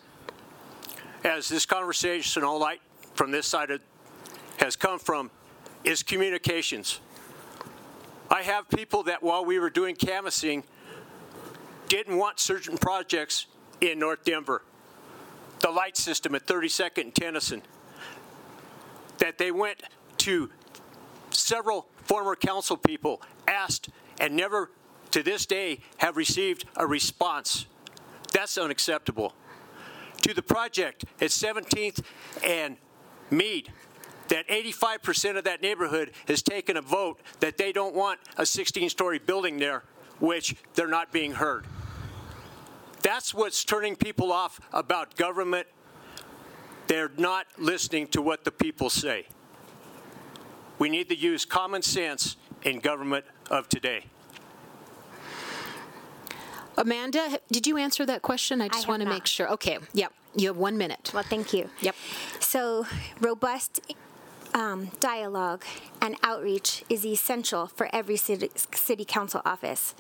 As 1.24 1.50
this 1.50 1.66
conversation 1.66 2.44
all 2.44 2.60
night 2.60 2.82
from 3.14 3.32
this 3.32 3.46
side 3.46 3.70
of, 3.70 3.82
has 4.58 4.76
come 4.76 4.98
from 4.98 5.30
is 5.84 6.02
communications. 6.02 7.00
I 8.32 8.44
have 8.44 8.70
people 8.70 9.04
that 9.04 9.24
while 9.24 9.44
we 9.44 9.60
were 9.60 9.70
doing 9.70 9.96
canvassing 9.96 10.64
didn't 11.88 12.18
want 12.18 12.40
certain 12.40 12.78
projects 12.78 13.48
in 13.82 14.00
North 14.00 14.24
Denver. 14.24 14.64
The 15.60 15.72
light 15.72 15.98
system 15.98 16.36
at 16.36 16.46
32nd 16.46 17.02
and 17.02 17.16
Tennyson. 17.16 17.64
That 19.18 19.38
they 19.38 19.52
went 19.52 19.82
to 20.20 20.52
several 21.32 21.88
former 22.04 22.36
council 22.36 22.78
people 22.78 23.22
asked 23.48 23.90
and 24.20 24.36
never 24.36 24.70
to 25.12 25.24
this 25.24 25.46
day 25.46 25.80
have 25.98 26.16
received 26.16 26.66
a 26.76 26.86
response. 26.86 27.66
That's 28.32 28.58
unacceptable. 28.58 29.34
To 30.22 30.34
the 30.34 30.44
project 30.44 31.06
at 31.20 31.30
17th 31.30 32.04
and 32.46 32.78
Mead, 33.32 33.72
that 34.30 34.48
85% 34.48 35.38
of 35.38 35.44
that 35.44 35.62
neighborhood 35.62 36.12
has 36.28 36.42
taken 36.42 36.78
a 36.78 36.82
vote 36.82 37.20
that 37.40 37.58
they 37.58 37.72
don't 37.72 37.94
want 37.94 38.20
a 38.38 38.44
16-story 38.44 39.20
building 39.20 39.58
there, 39.58 39.84
which 40.20 40.56
they're 40.76 40.88
not 40.88 41.12
being 41.12 41.34
heard. 41.34 41.66
That's 43.02 43.34
what's 43.34 43.64
turning 43.64 43.96
people 43.96 44.32
off 44.32 44.60
about 44.74 45.16
government. 45.16 45.68
They're 46.88 47.12
not 47.18 47.48
listening 47.58 48.08
to 48.08 48.22
what 48.22 48.44
the 48.44 48.52
people 48.52 48.90
say. 48.90 49.26
We 50.80 50.90
need 50.90 51.10
to 51.10 51.16
use 51.16 51.46
common 51.46 51.82
sense 51.82 52.38
in 52.64 52.80
government 52.80 53.26
of 53.50 53.70
today. 53.70 54.06
Amanda, 56.78 57.40
did 57.52 57.68
you 57.68 57.78
answer 57.78 58.06
that 58.06 58.22
question? 58.22 58.62
I 58.62 58.70
just 58.70 58.86
have 58.86 58.90
want 58.90 59.02
to 59.02 59.06
not. 59.06 59.14
make 59.14 59.26
sure. 59.26 59.50
Okay, 59.52 59.80
yep, 59.94 60.14
you 60.36 60.48
have 60.48 60.58
one 60.58 60.78
minute. 60.78 61.12
Well, 61.14 61.24
thank 61.24 61.52
you. 61.54 61.70
Yep. 61.82 61.96
So, 62.40 62.86
robust 63.20 63.82
um, 64.54 64.92
dialogue 65.00 65.64
and 66.02 66.16
outreach 66.24 66.84
is 66.90 67.06
essential 67.06 67.68
for 67.68 67.90
every 67.94 68.16
city, 68.16 68.50
city 68.74 69.06
council 69.06 69.42
office. 69.46 69.96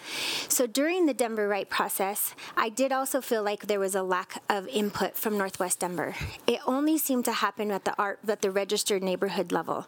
So, 0.47 0.65
during 0.65 1.05
the 1.05 1.13
Denveright 1.13 1.69
process, 1.69 2.33
I 2.55 2.69
did 2.69 2.91
also 2.91 3.21
feel 3.21 3.43
like 3.43 3.67
there 3.67 3.79
was 3.79 3.95
a 3.95 4.03
lack 4.03 4.41
of 4.49 4.67
input 4.67 5.15
from 5.15 5.37
Northwest 5.37 5.79
Denver. 5.79 6.15
It 6.47 6.59
only 6.65 6.97
seemed 6.97 7.25
to 7.25 7.33
happen 7.33 7.71
at 7.71 7.85
the 7.85 7.95
art, 7.97 8.19
at 8.27 8.41
the 8.41 8.51
registered 8.51 9.03
neighborhood 9.03 9.51
level. 9.51 9.87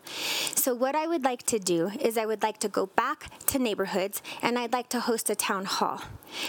So, 0.56 0.74
what 0.74 0.96
I 0.96 1.08
would 1.08 1.24
like 1.24 1.44
to 1.48 1.60
do 1.60 1.92
is 2.00 2.18
I 2.18 2.26
would 2.26 2.44
like 2.44 2.60
to 2.60 2.70
go 2.70 2.86
back 2.86 3.30
to 3.48 3.60
neighborhoods 3.60 4.22
and 4.42 4.58
I'd 4.58 4.74
like 4.74 4.90
to 4.90 5.00
host 5.00 5.30
a 5.30 5.36
town 5.36 5.66
hall. 5.66 6.02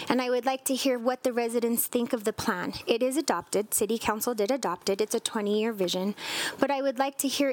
And 0.09 0.21
I 0.21 0.29
would 0.29 0.45
like 0.45 0.63
to 0.65 0.75
hear 0.75 0.97
what 0.97 1.23
the 1.23 1.33
residents 1.33 1.87
think 1.87 2.13
of 2.13 2.23
the 2.23 2.33
plan. 2.33 2.73
It 2.87 3.03
is 3.03 3.17
adopted, 3.17 3.73
City 3.73 3.97
Council 3.97 4.33
did 4.33 4.51
adopt 4.51 4.89
it, 4.89 5.01
it's 5.01 5.15
a 5.15 5.19
20 5.19 5.59
year 5.59 5.73
vision, 5.73 6.15
but 6.59 6.71
I 6.71 6.81
would 6.81 6.99
like 6.99 7.17
to 7.19 7.27
hear 7.27 7.49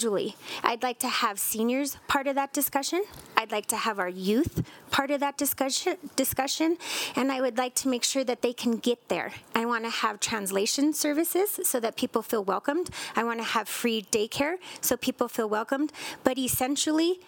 individually. 0.00 0.36
I'd 0.62 0.82
like 0.82 0.98
to 1.00 1.08
have 1.08 1.38
seniors 1.38 1.96
part 2.08 2.26
of 2.26 2.34
that 2.34 2.52
discussion, 2.52 3.02
I'd 3.36 3.52
like 3.52 3.66
to 3.66 3.76
have 3.76 3.98
our 3.98 4.08
youth 4.08 4.64
part 4.90 5.10
of 5.10 5.20
that 5.20 5.36
discussion, 5.36 5.96
discussion 6.16 6.76
and 7.16 7.30
I 7.30 7.40
would 7.40 7.58
like 7.58 7.74
to 7.76 7.88
make 7.88 8.04
sure 8.04 8.24
that 8.24 8.42
they 8.42 8.52
can 8.52 8.76
get 8.76 9.08
there. 9.08 9.32
I 9.54 9.66
want 9.66 9.84
to 9.84 9.90
have 9.90 10.20
translation 10.20 10.92
services 10.92 11.60
so 11.64 11.80
that 11.80 11.96
people 11.96 12.22
feel 12.22 12.44
welcomed. 12.44 12.90
I 13.16 13.24
want 13.24 13.38
to 13.40 13.44
have 13.44 13.68
free 13.68 14.06
daycare 14.10 14.56
so 14.80 14.96
people 14.96 15.28
feel 15.28 15.48
welcomed. 15.48 15.92
But 16.24 16.38
essentially, 16.38 17.20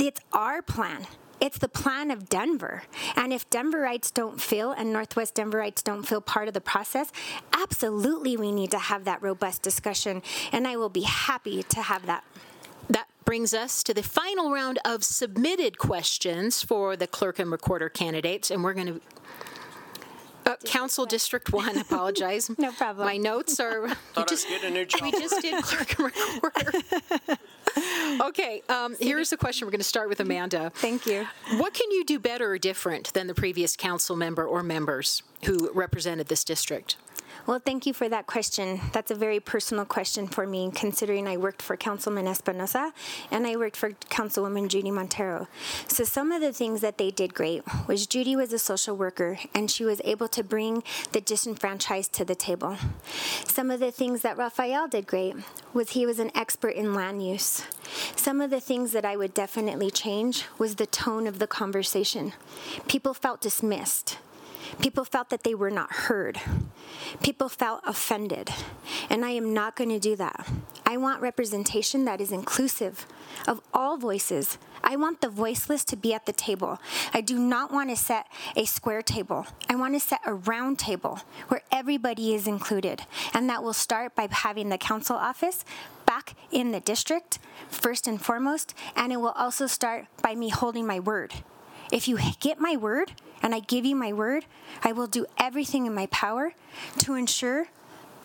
it's 0.00 0.20
our 0.32 0.62
plan. 0.62 1.06
It's 1.40 1.58
the 1.58 1.68
plan 1.68 2.10
of 2.10 2.28
Denver. 2.28 2.84
And 3.14 3.32
if 3.32 3.48
Denverites 3.50 4.12
don't 4.12 4.40
feel 4.40 4.70
and 4.72 4.92
Northwest 4.92 5.34
Denverites 5.34 5.82
don't 5.84 6.04
feel 6.04 6.20
part 6.20 6.48
of 6.48 6.54
the 6.54 6.60
process, 6.60 7.12
absolutely 7.52 8.36
we 8.36 8.52
need 8.52 8.70
to 8.70 8.78
have 8.78 9.04
that 9.04 9.22
robust 9.22 9.62
discussion. 9.62 10.22
And 10.52 10.66
I 10.66 10.76
will 10.76 10.88
be 10.88 11.02
happy 11.02 11.62
to 11.64 11.82
have 11.82 12.06
that. 12.06 12.24
That 12.88 13.08
brings 13.24 13.52
us 13.52 13.82
to 13.82 13.92
the 13.92 14.02
final 14.02 14.50
round 14.52 14.78
of 14.84 15.04
submitted 15.04 15.76
questions 15.76 16.62
for 16.62 16.96
the 16.96 17.06
clerk 17.06 17.38
and 17.38 17.50
recorder 17.50 17.88
candidates, 17.88 18.50
and 18.50 18.62
we're 18.64 18.74
going 18.74 18.86
to. 18.86 19.00
Uh, 20.46 20.54
Council 20.64 21.04
District 21.06 21.52
One, 21.52 21.76
apologize. 21.86 22.48
No 22.56 22.70
problem. 22.70 23.04
My 23.04 23.16
notes 23.16 23.58
are. 23.58 23.88
Thought 24.14 24.16
I 24.16 24.20
was 24.20 24.30
just- 24.30 24.48
getting 24.48 24.70
a 24.70 24.74
new 24.74 24.84
job. 24.86 25.02
We 25.02 25.10
just 25.10 25.42
did 25.42 25.60
clerk 25.64 25.98
and 25.98 26.12
recorder. 26.42 27.36
okay, 28.20 28.62
um, 28.68 28.96
here's 28.98 29.30
the 29.30 29.36
question. 29.36 29.66
We're 29.66 29.72
going 29.72 29.80
to 29.80 29.84
start 29.84 30.08
with 30.08 30.20
Amanda. 30.20 30.70
Thank 30.76 31.06
you. 31.06 31.26
What 31.56 31.74
can 31.74 31.90
you 31.90 32.04
do 32.04 32.18
better 32.18 32.52
or 32.52 32.58
different 32.58 33.12
than 33.12 33.26
the 33.26 33.34
previous 33.34 33.76
council 33.76 34.16
member 34.16 34.44
or 34.44 34.62
members 34.62 35.22
who 35.44 35.70
represented 35.72 36.28
this 36.28 36.44
district? 36.44 36.96
Well, 37.46 37.60
thank 37.64 37.86
you 37.86 37.92
for 37.92 38.08
that 38.08 38.26
question. 38.26 38.80
That's 38.90 39.12
a 39.12 39.14
very 39.14 39.38
personal 39.38 39.84
question 39.84 40.26
for 40.26 40.48
me, 40.48 40.68
considering 40.74 41.28
I 41.28 41.36
worked 41.36 41.62
for 41.62 41.76
Councilman 41.76 42.26
Espinoza 42.26 42.90
and 43.30 43.46
I 43.46 43.54
worked 43.54 43.76
for 43.76 43.90
Councilwoman 44.10 44.66
Judy 44.66 44.90
Montero. 44.90 45.46
So, 45.86 46.02
some 46.02 46.32
of 46.32 46.40
the 46.40 46.52
things 46.52 46.80
that 46.80 46.98
they 46.98 47.12
did 47.12 47.34
great 47.34 47.62
was 47.86 48.08
Judy 48.08 48.34
was 48.34 48.52
a 48.52 48.58
social 48.58 48.96
worker 48.96 49.38
and 49.54 49.70
she 49.70 49.84
was 49.84 50.00
able 50.04 50.26
to 50.26 50.42
bring 50.42 50.82
the 51.12 51.20
disenfranchised 51.20 52.12
to 52.14 52.24
the 52.24 52.34
table. 52.34 52.78
Some 53.44 53.70
of 53.70 53.78
the 53.78 53.92
things 53.92 54.22
that 54.22 54.36
Rafael 54.36 54.88
did 54.88 55.06
great 55.06 55.36
was 55.72 55.90
he 55.90 56.04
was 56.04 56.18
an 56.18 56.32
expert 56.34 56.74
in 56.74 56.94
land 56.94 57.24
use. 57.24 57.62
Some 58.16 58.40
of 58.40 58.50
the 58.50 58.60
things 58.60 58.90
that 58.90 59.04
I 59.04 59.16
would 59.16 59.34
definitely 59.34 59.92
change 59.92 60.46
was 60.58 60.74
the 60.74 60.86
tone 60.86 61.28
of 61.28 61.38
the 61.38 61.46
conversation. 61.46 62.32
People 62.88 63.14
felt 63.14 63.40
dismissed. 63.40 64.18
People 64.80 65.04
felt 65.04 65.30
that 65.30 65.44
they 65.44 65.54
were 65.54 65.70
not 65.70 65.92
heard. 65.92 66.40
People 67.22 67.48
felt 67.48 67.80
offended. 67.86 68.50
And 69.10 69.24
I 69.24 69.30
am 69.30 69.54
not 69.54 69.76
going 69.76 69.90
to 69.90 69.98
do 69.98 70.16
that. 70.16 70.48
I 70.84 70.96
want 70.96 71.20
representation 71.20 72.04
that 72.04 72.20
is 72.20 72.32
inclusive 72.32 73.06
of 73.46 73.60
all 73.74 73.96
voices. 73.96 74.58
I 74.82 74.96
want 74.96 75.20
the 75.20 75.28
voiceless 75.28 75.84
to 75.86 75.96
be 75.96 76.14
at 76.14 76.26
the 76.26 76.32
table. 76.32 76.80
I 77.12 77.20
do 77.20 77.38
not 77.38 77.72
want 77.72 77.90
to 77.90 77.96
set 77.96 78.26
a 78.54 78.64
square 78.64 79.02
table. 79.02 79.46
I 79.68 79.74
want 79.74 79.94
to 79.94 80.00
set 80.00 80.20
a 80.24 80.34
round 80.34 80.78
table 80.78 81.20
where 81.48 81.62
everybody 81.72 82.34
is 82.34 82.46
included. 82.46 83.02
And 83.34 83.48
that 83.50 83.62
will 83.62 83.72
start 83.72 84.14
by 84.14 84.28
having 84.30 84.68
the 84.68 84.78
council 84.78 85.16
office 85.16 85.64
back 86.06 86.34
in 86.52 86.70
the 86.70 86.80
district, 86.80 87.38
first 87.68 88.06
and 88.06 88.20
foremost. 88.20 88.74
And 88.94 89.12
it 89.12 89.16
will 89.16 89.30
also 89.36 89.66
start 89.66 90.06
by 90.22 90.34
me 90.34 90.50
holding 90.50 90.86
my 90.86 91.00
word. 91.00 91.34
If 91.92 92.08
you 92.08 92.18
get 92.40 92.60
my 92.60 92.76
word 92.76 93.12
and 93.42 93.54
I 93.54 93.60
give 93.60 93.84
you 93.84 93.94
my 93.94 94.12
word, 94.12 94.44
I 94.82 94.92
will 94.92 95.06
do 95.06 95.26
everything 95.38 95.86
in 95.86 95.94
my 95.94 96.06
power 96.06 96.52
to 96.98 97.14
ensure 97.14 97.66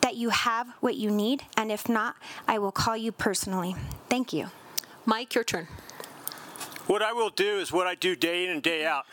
that 0.01 0.15
you 0.15 0.30
have 0.30 0.70
what 0.80 0.96
you 0.96 1.12
need. 1.12 1.44
And 1.56 1.72
if 1.72 1.88
not, 1.88 2.15
I 2.48 2.58
will 2.58 2.72
call 2.72 2.98
you 2.98 3.12
personally. 3.12 3.75
Thank 4.10 4.34
you. 4.34 4.50
Mike, 5.06 5.36
your 5.36 5.44
turn. 5.44 5.68
What 6.88 7.01
I 7.01 7.13
will 7.13 7.30
do 7.30 7.60
is 7.60 7.72
what 7.72 7.88
I 7.88 7.96
do 7.96 8.15
day 8.15 8.46
in 8.46 8.51
and 8.51 8.62
day 8.62 8.86
out. 8.86 9.06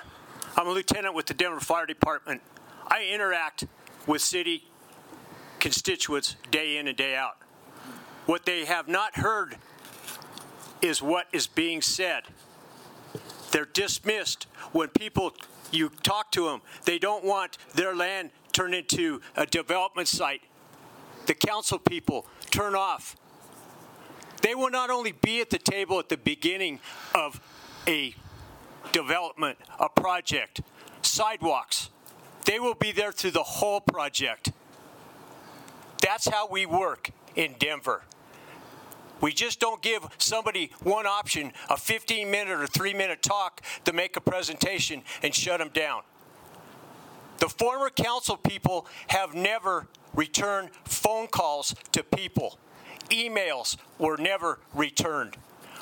I'm 0.57 0.67
a 0.67 0.71
lieutenant 0.71 1.15
with 1.15 1.27
the 1.27 1.35
Denver 1.35 1.61
Fire 1.61 1.87
Department. 1.87 2.41
I 2.87 3.05
interact 3.05 3.67
with 4.07 4.23
city 4.23 4.65
constituents 5.61 6.37
day 6.51 6.79
in 6.79 6.89
and 6.89 6.97
day 6.97 7.15
out. 7.15 7.37
What 8.27 8.47
they 8.47 8.65
have 8.65 8.89
not 8.89 9.17
heard 9.17 9.57
is 10.81 11.03
what 11.03 11.27
is 11.33 11.47
being 11.47 11.83
said. 11.83 12.25
They're 13.51 13.65
dismissed 13.65 14.47
when 14.73 14.89
people, 14.89 15.35
you 15.71 15.91
talk 16.03 16.33
to 16.33 16.47
them, 16.47 16.63
they 16.85 16.99
don't 16.99 17.25
want 17.25 17.59
their 17.75 17.95
land 17.95 18.31
turned 18.53 18.75
into 18.75 19.21
a 19.37 19.47
development 19.47 20.09
site. 20.09 20.43
The 21.27 21.35
council 21.35 21.79
people 21.79 22.27
turn 22.51 22.75
off 22.75 23.17
they 24.43 24.55
will 24.55 24.71
not 24.71 24.91
only 24.91 25.13
be 25.13 25.41
at 25.41 25.51
the 25.51 25.59
table 25.59 25.99
at 25.99 26.09
the 26.09 26.17
beginning 26.17 26.81
of 27.15 27.41
a 27.87 28.15
development, 28.93 29.59
a 29.79 29.89
project, 29.89 30.61
sidewalks, 31.03 31.91
they 32.45 32.59
will 32.59 32.75
be 32.75 32.93
there 32.93 33.13
through 33.13 33.33
the 33.33 33.43
whole 33.43 33.81
project. 33.81 34.53
That's 36.01 36.29
how 36.29 36.49
we 36.49 36.67
work 36.67 37.11
in 37.35 37.57
Denver. 37.59 38.03
We 39.21 39.33
just 39.33 39.61
don't 39.61 39.83
give 39.83 40.07
somebody 40.19 40.71
one 40.83 41.07
option, 41.07 41.53
a 41.69 41.77
15 41.77 42.31
minute 42.31 42.61
or 42.61 42.67
three 42.67 42.95
minute 42.95 43.23
talk 43.23 43.63
to 43.85 43.93
make 43.93 44.17
a 44.17 44.21
presentation 44.21 45.03
and 45.23 45.35
shut 45.35 45.59
them 45.59 45.71
down. 45.73 46.03
The 47.39 47.49
former 47.49 47.91
council 47.91 48.37
people 48.37 48.87
have 49.09 49.35
never 49.35 49.87
returned 50.15 50.71
phone 50.85 51.29
calls 51.29 51.75
to 51.93 52.03
people. 52.03 52.59
Emails 53.11 53.77
were 53.99 54.17
never 54.17 54.59
returned. 54.75 55.37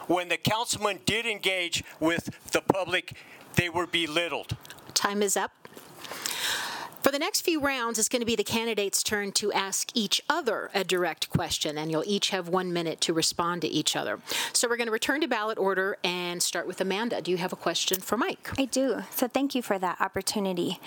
When 0.06 0.28
the 0.28 0.36
councilman 0.36 1.00
did 1.06 1.26
engage 1.26 1.82
with 1.98 2.30
the 2.52 2.60
public, 2.60 3.14
they 3.54 3.68
were 3.68 3.86
belittled. 3.86 4.56
Time 4.94 5.22
is 5.22 5.36
up. 5.36 5.65
For 7.06 7.12
the 7.12 7.20
next 7.20 7.42
few 7.42 7.60
rounds, 7.60 8.00
it's 8.00 8.08
going 8.08 8.18
to 8.18 8.26
be 8.26 8.34
the 8.34 8.42
candidates' 8.42 9.04
turn 9.04 9.30
to 9.34 9.52
ask 9.52 9.92
each 9.94 10.20
other 10.28 10.72
a 10.74 10.82
direct 10.82 11.30
question, 11.30 11.78
and 11.78 11.88
you'll 11.88 12.02
each 12.04 12.30
have 12.30 12.48
one 12.48 12.72
minute 12.72 13.00
to 13.02 13.12
respond 13.12 13.62
to 13.62 13.68
each 13.68 13.94
other. 13.94 14.18
So 14.52 14.68
we're 14.68 14.76
going 14.76 14.88
to 14.88 14.92
return 14.92 15.20
to 15.20 15.28
ballot 15.28 15.56
order 15.56 15.98
and 16.02 16.42
start 16.42 16.66
with 16.66 16.80
Amanda. 16.80 17.22
Do 17.22 17.30
you 17.30 17.36
have 17.36 17.52
a 17.52 17.56
question 17.56 18.00
for 18.00 18.16
Mike? 18.16 18.50
I 18.58 18.64
do. 18.64 19.04
So 19.12 19.28
thank 19.28 19.54
you 19.54 19.62
for 19.62 19.78
that 19.78 20.00
opportunity. 20.00 20.80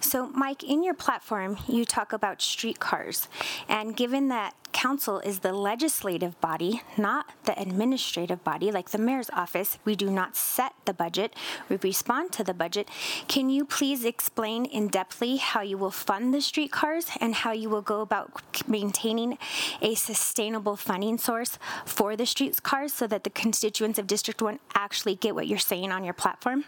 So, 0.00 0.28
Mike, 0.28 0.64
in 0.64 0.82
your 0.82 0.94
platform, 0.94 1.58
you 1.68 1.84
talk 1.84 2.14
about 2.14 2.40
streetcars. 2.40 3.28
And 3.68 3.94
given 3.94 4.28
that 4.28 4.54
council 4.72 5.20
is 5.20 5.38
the 5.38 5.54
legislative 5.54 6.38
body, 6.42 6.82
not 6.98 7.32
the 7.44 7.58
administrative 7.58 8.44
body, 8.44 8.70
like 8.70 8.90
the 8.90 8.98
mayor's 8.98 9.30
office, 9.30 9.78
we 9.86 9.96
do 9.96 10.10
not 10.10 10.36
set 10.36 10.74
the 10.84 10.92
budget, 10.92 11.34
we 11.70 11.76
respond 11.76 12.30
to 12.32 12.44
the 12.44 12.52
budget. 12.52 12.86
Can 13.26 13.48
you 13.48 13.64
please 13.64 14.04
explain 14.04 14.66
in 14.66 14.90
depthly 14.90 15.38
how 15.38 15.62
you 15.66 15.76
will 15.78 15.90
fund 15.90 16.32
the 16.32 16.40
streetcars 16.40 17.06
and 17.20 17.34
how 17.34 17.52
you 17.52 17.68
will 17.68 17.82
go 17.82 18.00
about 18.00 18.30
maintaining 18.68 19.38
a 19.82 19.94
sustainable 19.94 20.76
funding 20.76 21.18
source 21.18 21.58
for 21.84 22.16
the 22.16 22.26
streetcars 22.26 22.92
so 22.92 23.06
that 23.06 23.24
the 23.24 23.30
constituents 23.30 23.98
of 23.98 24.06
District 24.06 24.40
1 24.40 24.58
actually 24.74 25.14
get 25.14 25.34
what 25.34 25.46
you're 25.46 25.58
saying 25.58 25.92
on 25.92 26.04
your 26.04 26.14
platform? 26.14 26.64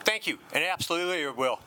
Thank 0.00 0.26
you, 0.26 0.38
and 0.52 0.64
absolutely 0.64 1.22
it 1.22 1.36
will. 1.36 1.60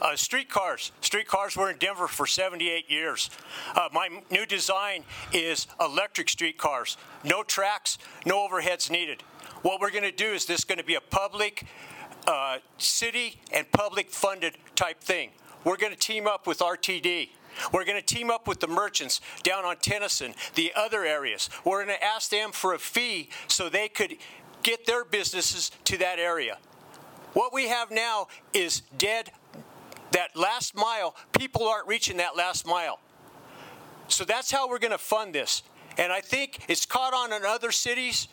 Uh, 0.00 0.14
streetcars. 0.14 0.92
Streetcars 1.00 1.56
were 1.56 1.70
in 1.70 1.78
Denver 1.78 2.06
for 2.06 2.26
78 2.26 2.90
years. 2.90 3.30
Uh, 3.74 3.88
my 3.92 4.08
new 4.30 4.44
design 4.44 5.04
is 5.32 5.66
electric 5.80 6.28
streetcars. 6.28 6.98
No 7.24 7.42
tracks, 7.42 7.98
no 8.26 8.46
overheads 8.46 8.90
needed. 8.90 9.22
What 9.62 9.80
we're 9.80 9.90
going 9.90 10.04
to 10.04 10.12
do 10.12 10.26
is 10.26 10.44
this 10.44 10.64
going 10.64 10.78
to 10.78 10.84
be 10.84 10.96
a 10.96 11.00
public, 11.00 11.64
uh, 12.26 12.58
city 12.78 13.40
and 13.52 13.70
public 13.72 14.10
funded 14.10 14.58
type 14.74 15.00
thing. 15.00 15.30
We're 15.66 15.76
going 15.76 15.92
to 15.92 15.98
team 15.98 16.28
up 16.28 16.46
with 16.46 16.60
RTD. 16.60 17.30
We're 17.72 17.84
going 17.84 18.00
to 18.00 18.14
team 18.14 18.30
up 18.30 18.46
with 18.46 18.60
the 18.60 18.68
merchants 18.68 19.20
down 19.42 19.64
on 19.64 19.76
Tennyson, 19.78 20.32
the 20.54 20.72
other 20.76 21.04
areas. 21.04 21.50
We're 21.64 21.84
going 21.84 21.98
to 21.98 22.04
ask 22.04 22.30
them 22.30 22.52
for 22.52 22.74
a 22.74 22.78
fee 22.78 23.30
so 23.48 23.68
they 23.68 23.88
could 23.88 24.16
get 24.62 24.86
their 24.86 25.04
businesses 25.04 25.72
to 25.86 25.98
that 25.98 26.20
area. 26.20 26.58
What 27.32 27.52
we 27.52 27.66
have 27.66 27.90
now 27.90 28.28
is 28.54 28.82
dead 28.96 29.32
that 30.12 30.36
last 30.36 30.76
mile, 30.76 31.16
people 31.36 31.66
aren't 31.66 31.88
reaching 31.88 32.18
that 32.18 32.36
last 32.36 32.64
mile. 32.64 33.00
So 34.06 34.24
that's 34.24 34.52
how 34.52 34.68
we're 34.68 34.78
going 34.78 34.92
to 34.92 34.98
fund 34.98 35.34
this. 35.34 35.64
And 35.98 36.12
I 36.12 36.20
think 36.20 36.60
it's 36.68 36.86
caught 36.86 37.12
on 37.12 37.32
in 37.32 37.44
other 37.44 37.72
cities. 37.72 38.28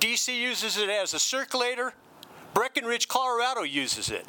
DC 0.00 0.36
uses 0.36 0.76
it 0.76 0.90
as 0.90 1.14
a 1.14 1.20
circulator. 1.20 1.94
Breckenridge, 2.52 3.06
Colorado 3.06 3.62
uses 3.62 4.10
it. 4.10 4.28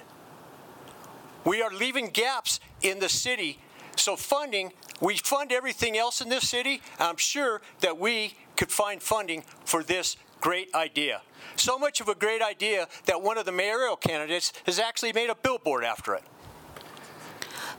We 1.48 1.62
are 1.62 1.72
leaving 1.72 2.08
gaps 2.08 2.60
in 2.82 3.00
the 3.00 3.08
city. 3.08 3.58
So 3.96 4.18
funding, 4.18 4.74
we 5.00 5.16
fund 5.16 5.54
everything 5.54 5.98
else 5.98 6.20
in 6.20 6.28
this 6.28 6.50
city. 6.50 6.82
I'm 7.00 7.16
sure 7.16 7.62
that 7.80 7.98
we 7.98 8.36
could 8.58 8.70
find 8.70 9.02
funding 9.02 9.46
for 9.64 9.82
this 9.82 10.18
great 10.42 10.76
idea. 10.76 11.22
So 11.56 11.80
much 11.80 12.02
of 12.02 12.10
a 12.10 12.16
great 12.16 12.42
idea 12.42 12.90
that 13.06 13.22
one 13.22 13.38
of 13.38 13.46
the 13.46 13.54
mayoral 13.54 13.96
candidates 13.96 14.52
has 14.66 14.78
actually 14.78 15.14
made 15.14 15.30
a 15.30 15.36
billboard 15.36 15.86
after 15.86 16.16
it. 16.16 16.24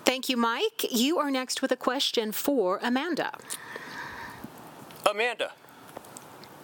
Thank 0.07 0.31
you, 0.31 0.39
Mike. 0.39 0.87
You 0.91 1.19
are 1.19 1.31
next 1.31 1.61
with 1.61 1.71
a 1.71 1.77
question 1.77 2.33
for 2.33 2.81
Amanda. 2.83 3.33
Amanda, 5.05 5.53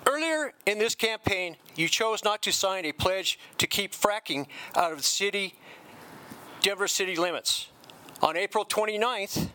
earlier 0.07 0.55
in 0.65 0.79
this 0.79 0.95
campaign, 0.95 1.59
you 1.77 1.87
chose 1.87 2.25
not 2.25 2.41
to 2.41 2.51
sign 2.51 2.87
a 2.87 2.93
pledge 2.93 3.39
to 3.59 3.67
keep 3.67 3.93
fracking 3.93 4.47
out 4.75 4.91
of 4.91 4.97
the 4.97 5.05
city, 5.05 5.57
Denver 6.65 6.89
city 6.89 7.15
limits. 7.15 7.69
On 8.23 8.39
April 8.39 8.65
29th, 8.65 9.51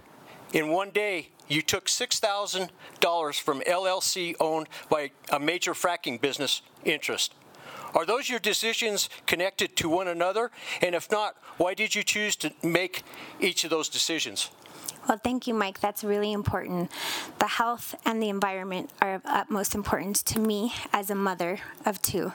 in 0.54 0.70
one 0.70 0.92
day, 0.92 1.30
you 1.48 1.64
took 1.64 1.88
$6,000 1.88 3.42
from 3.42 3.62
LLC 3.62 4.36
owned 4.40 4.68
by 4.92 5.10
a 5.32 5.40
major 5.40 5.74
fracking 5.74 6.22
business 6.22 6.62
interest. 6.86 7.34
Are 7.96 8.06
those 8.06 8.30
your 8.30 8.38
decisions 8.38 9.10
connected 9.26 9.76
to 9.78 9.90
one 9.90 10.08
another? 10.08 10.52
And 10.84 10.94
if 10.94 11.10
not, 11.10 11.36
why 11.58 11.74
did 11.74 11.96
you 11.96 12.04
choose 12.04 12.36
to 12.38 12.54
make 12.62 13.02
each 13.40 13.64
of 13.64 13.72
those 13.72 13.90
decisions? 13.90 14.52
Well, 15.08 15.18
thank 15.18 15.48
you, 15.48 15.54
Mike. 15.54 15.80
That's 15.80 16.04
really 16.04 16.32
important. 16.32 16.92
The 17.40 17.48
health 17.48 17.96
and 18.06 18.22
the 18.22 18.30
environment 18.30 18.92
are 19.02 19.16
of 19.16 19.22
utmost 19.26 19.74
importance 19.74 20.22
to 20.24 20.40
me 20.40 20.74
as 20.94 21.10
a 21.10 21.16
mother 21.16 21.60
of 21.86 22.02
two. 22.02 22.34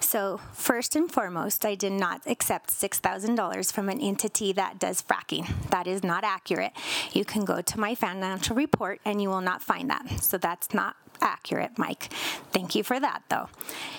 So, 0.00 0.40
first 0.52 0.94
and 0.94 1.10
foremost, 1.10 1.64
I 1.64 1.74
did 1.74 1.92
not 1.92 2.22
accept 2.26 2.70
$6,000 2.70 3.72
from 3.72 3.88
an 3.88 4.00
entity 4.00 4.52
that 4.52 4.78
does 4.78 5.02
fracking. 5.02 5.50
That 5.70 5.86
is 5.86 6.04
not 6.04 6.22
accurate. 6.22 6.72
You 7.12 7.24
can 7.24 7.44
go 7.44 7.60
to 7.60 7.80
my 7.80 7.94
financial 7.94 8.54
report 8.54 9.00
and 9.04 9.20
you 9.20 9.28
will 9.28 9.40
not 9.40 9.62
find 9.62 9.90
that. 9.90 10.22
So, 10.22 10.38
that's 10.38 10.72
not 10.72 10.96
accurate, 11.24 11.72
Mike. 11.78 12.12
Thank 12.52 12.74
you 12.74 12.84
for 12.84 13.00
that, 13.00 13.22
though. 13.28 13.48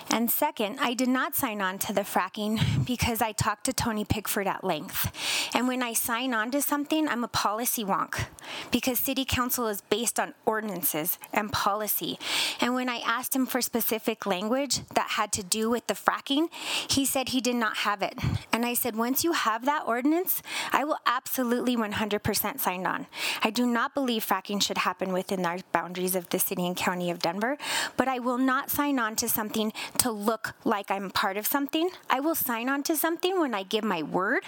And 0.10 0.32
second, 0.32 0.80
I 0.80 0.94
did 0.94 1.10
not 1.10 1.36
sign 1.36 1.60
on 1.60 1.80
to 1.80 1.94
the 1.94 2.02
fracking 2.02 2.86
because 2.86 3.22
I 3.22 3.32
talked 3.32 3.66
to 3.66 3.74
Tony 3.74 4.06
Pigford 4.06 4.46
at 4.46 4.64
length. 4.64 5.12
And 5.54 5.68
when 5.68 5.84
I 5.84 5.94
sign 5.94 6.34
on 6.34 6.52
to 6.52 6.62
something, 6.62 7.08
I'm 7.08 7.24
a 7.24 7.28
policy 7.28 7.84
wonk 7.84 8.26
because 8.72 9.00
city 9.00 9.26
council 9.26 9.68
is 9.68 9.82
based 9.82 10.20
on 10.20 10.34
ordinances 10.46 11.18
and 11.34 11.52
policy. 11.52 12.20
And 12.62 12.76
when 12.76 12.88
I 12.88 12.98
asked 13.00 13.36
him 13.36 13.46
for 13.46 13.62
specific 13.62 14.26
language 14.26 14.88
that 14.90 15.12
had 15.12 15.32
to 15.34 15.44
do 15.44 15.70
with 15.70 15.88
the 15.88 15.96
fracking, 15.96 16.48
he 16.90 17.06
said 17.06 17.30
he 17.30 17.42
did 17.42 17.56
not 17.56 17.78
have 17.78 18.02
it. 18.02 18.20
And 18.54 18.66
I 18.66 18.74
said, 18.74 18.96
once 18.96 19.24
you 19.24 19.32
have 19.32 19.66
that 19.66 19.84
ordinance, 19.88 20.42
I 20.72 20.84
will 20.84 21.00
absolutely 21.06 21.76
100% 21.76 22.60
sign 22.60 22.86
on. 22.86 23.08
I 23.42 23.50
do 23.50 23.66
not 23.66 23.94
believe 23.94 24.26
fracking 24.26 24.62
should 24.62 24.78
happen 24.78 25.12
within 25.12 25.46
our 25.46 25.58
boundaries 25.72 26.16
of 26.16 26.30
the 26.30 26.40
city 26.40 26.66
and 26.66 26.76
county 26.76 27.10
of 27.10 27.15
Denver, 27.20 27.58
but 27.98 28.08
I 28.08 28.20
will 28.20 28.38
not 28.38 28.70
sign 28.70 29.00
on 29.00 29.16
to 29.18 29.30
something 29.30 29.72
to 30.00 30.12
look 30.12 30.54
like 30.64 30.90
I'm 30.92 31.10
part 31.10 31.38
of 31.38 31.46
something. 31.46 31.90
I 32.10 32.20
will 32.20 32.36
sign 32.36 32.70
on 32.70 32.84
to 32.84 32.96
something 32.96 33.40
when 33.40 33.54
I 33.54 33.64
give 33.64 33.84
my 33.84 34.04
word 34.04 34.44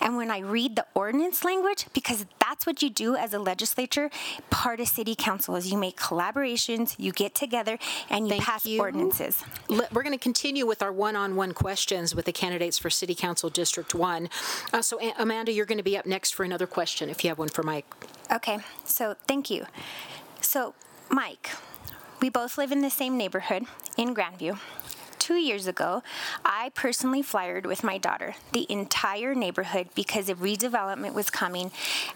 and 0.00 0.16
when 0.16 0.30
I 0.30 0.40
read 0.40 0.76
the 0.76 0.86
ordinance 0.94 1.44
language 1.44 1.86
because 1.92 2.26
that's 2.40 2.66
what 2.66 2.82
you 2.82 2.90
do 2.90 3.16
as 3.16 3.34
a 3.34 3.38
legislature, 3.38 4.10
part 4.50 4.80
of 4.80 4.88
city 4.88 5.14
council 5.14 5.56
is 5.56 5.70
you 5.70 5.78
make 5.78 5.96
collaborations, 5.96 6.94
you 6.98 7.12
get 7.12 7.34
together 7.34 7.78
and 8.10 8.26
you 8.26 8.30
Thank 8.30 8.44
pass 8.44 8.66
you. 8.66 8.80
ordinances. 8.80 9.42
We're 9.68 10.02
going 10.02 10.12
to 10.12 10.22
continue 10.22 10.66
with 10.66 10.82
our 10.82 10.92
one-on-one 10.92 11.52
questions 11.52 12.14
with 12.14 12.24
the 12.24 12.32
candidates 12.32 12.78
for 12.78 12.90
City 12.90 13.14
Council 13.14 13.50
District 13.50 13.94
1. 13.94 14.28
Uh, 14.72 14.82
So 14.82 14.98
Amanda, 15.18 15.52
you're 15.52 15.66
going 15.66 15.78
to 15.78 15.84
be 15.84 15.96
up 15.96 16.06
next 16.06 16.34
for 16.34 16.44
another 16.44 16.66
question 16.66 17.08
if 17.10 17.22
you 17.24 17.30
have 17.30 17.38
one 17.38 17.48
for 17.48 17.62
Mike. 17.62 17.86
Okay, 18.32 18.58
so 18.84 19.14
thank 19.26 19.50
you. 19.50 19.66
So, 20.40 20.74
Mike, 21.10 21.50
we 22.20 22.28
both 22.28 22.58
live 22.58 22.72
in 22.72 22.80
the 22.80 22.90
same 22.90 23.16
neighborhood 23.16 23.64
in 23.96 24.14
Grandview. 24.14 24.58
Two 25.18 25.34
years 25.34 25.66
ago, 25.66 26.02
I 26.44 26.70
personally 26.74 27.22
flyered 27.22 27.66
with 27.66 27.84
my 27.84 27.98
daughter 27.98 28.34
the 28.52 28.66
entire 28.70 29.34
neighborhood 29.34 29.88
because 29.94 30.28
a 30.28 30.34
redevelopment 30.34 31.12
was 31.12 31.28
coming 31.28 31.70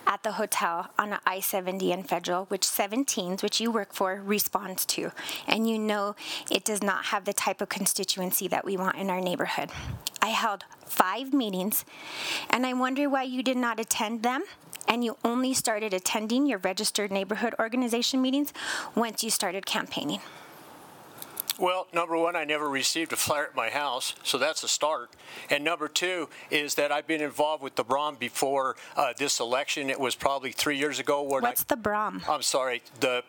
at 0.07 0.23
the 0.23 0.33
hotel 0.33 0.89
on 0.99 1.19
I 1.27 1.41
70 1.41 1.93
and 1.93 2.09
Federal, 2.09 2.47
which 2.47 2.63
17s, 2.63 3.43
which 3.43 3.61
you 3.61 3.71
work 3.71 3.93
for, 3.93 4.23
responds 4.25 4.87
to. 4.87 5.13
And 5.47 5.69
you 5.69 5.79
know 5.79 6.17
it 6.51 6.65
does 6.65 6.83
not 6.83 7.07
have 7.07 7.25
the 7.25 7.35
type 7.35 7.61
of 7.61 7.69
constituency 7.69 8.49
that 8.49 8.65
we 8.65 8.77
want 8.77 8.97
in 8.97 9.11
our 9.11 9.21
neighborhood. 9.21 9.71
I 10.23 10.29
held 10.29 10.65
five 10.87 11.35
meetings, 11.35 11.85
and 12.49 12.65
I 12.65 12.73
wonder 12.73 13.11
why 13.11 13.25
you 13.25 13.43
did 13.43 13.57
not 13.57 13.79
attend 13.79 14.23
them 14.23 14.45
and 14.89 15.05
you 15.05 15.17
only 15.25 15.55
started 15.55 15.95
attending 15.95 16.47
your 16.47 16.59
registered 16.59 17.11
neighborhood 17.11 17.55
organization 17.59 18.21
meetings 18.23 18.53
once 18.95 19.23
you 19.23 19.31
started 19.31 19.67
campaigning. 19.67 20.21
Well, 21.59 21.87
number 21.93 22.17
one, 22.17 22.35
I 22.35 22.45
never 22.45 22.69
received 22.69 23.13
a 23.13 23.17
flyer 23.17 23.45
at 23.45 23.55
my 23.55 23.69
house, 23.69 24.15
so 24.25 24.39
that's 24.39 24.65
a 24.65 24.69
start. 24.69 25.11
And 25.51 25.63
number 25.63 25.87
two 25.87 26.29
is 26.51 26.75
that 26.77 26.91
I've 26.91 27.07
been 27.07 27.21
involved 27.21 27.63
with 27.63 27.77
the 27.77 27.85
BRUN 27.85 28.17
before 28.17 28.77
uh, 28.97 29.13
this 29.17 29.39
election. 29.39 29.91
It 29.91 30.01
was 30.01 30.15
probably 30.15 30.53
three 30.53 30.79
years 30.79 30.99
ago. 30.99 31.23
When 31.23 31.43
What's 31.43 31.65
the 31.65 31.77
BRUN? 31.77 32.23
I, 32.27 32.35
I'm 32.35 32.43
sorry, 32.43 32.83
the 33.01 33.23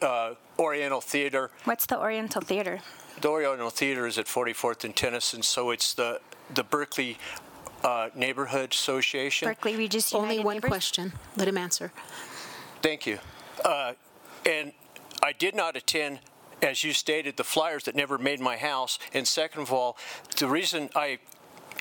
uh, 0.00 0.34
Oriental 0.58 1.00
Theater. 1.00 1.50
What's 1.64 1.86
the 1.86 1.98
Oriental 1.98 2.40
Theater? 2.40 2.80
The 3.20 3.28
Oriental 3.28 3.70
Theater 3.70 4.06
is 4.06 4.16
at 4.16 4.26
44th 4.26 4.84
and 4.84 4.94
Tennyson, 4.94 5.42
so 5.42 5.70
it's 5.70 5.92
the 5.94 6.20
the 6.52 6.64
Berkeley 6.64 7.16
uh, 7.84 8.08
Neighborhood 8.14 8.72
Association. 8.72 9.48
Berkeley 9.48 9.76
Regis 9.76 10.12
United 10.12 10.30
Only 10.30 10.44
one 10.44 10.56
Neighbors? 10.56 10.68
question. 10.68 11.12
Let 11.36 11.48
him 11.48 11.58
answer. 11.58 11.92
Thank 12.82 13.06
you. 13.06 13.18
Uh, 13.64 13.92
and 14.46 14.72
I 15.22 15.32
did 15.32 15.54
not 15.54 15.76
attend, 15.76 16.20
as 16.62 16.82
you 16.84 16.92
stated, 16.92 17.36
the 17.36 17.44
flyers 17.44 17.84
that 17.84 17.94
never 17.94 18.18
made 18.18 18.40
my 18.40 18.56
house. 18.56 18.98
And 19.12 19.26
second 19.26 19.62
of 19.62 19.72
all, 19.72 19.96
the 20.38 20.48
reason 20.48 20.90
I 20.94 21.18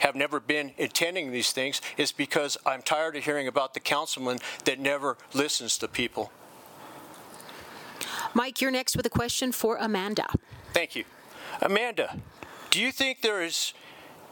have 0.02 0.16
never 0.16 0.40
been 0.40 0.72
attending 0.78 1.32
these 1.32 1.52
things 1.52 1.82
is 1.98 2.12
because 2.12 2.58
I'm 2.66 2.82
tired 2.82 3.16
of 3.16 3.26
hearing 3.26 3.48
about 3.48 3.74
the 3.74 3.80
councilman 3.80 4.40
that 4.66 4.80
never 4.80 5.18
listens 5.34 5.78
to 5.80 5.88
people. 5.88 6.32
Mike, 8.34 8.62
you're 8.62 8.72
next 8.72 8.96
with 8.96 9.06
a 9.06 9.10
question 9.10 9.52
for 9.52 9.78
Amanda. 9.78 10.28
Thank 10.74 10.96
you. 10.96 11.04
Amanda, 11.62 12.18
do 12.70 12.80
you 12.80 12.92
think 12.92 13.22
there 13.22 13.42
is 13.42 13.74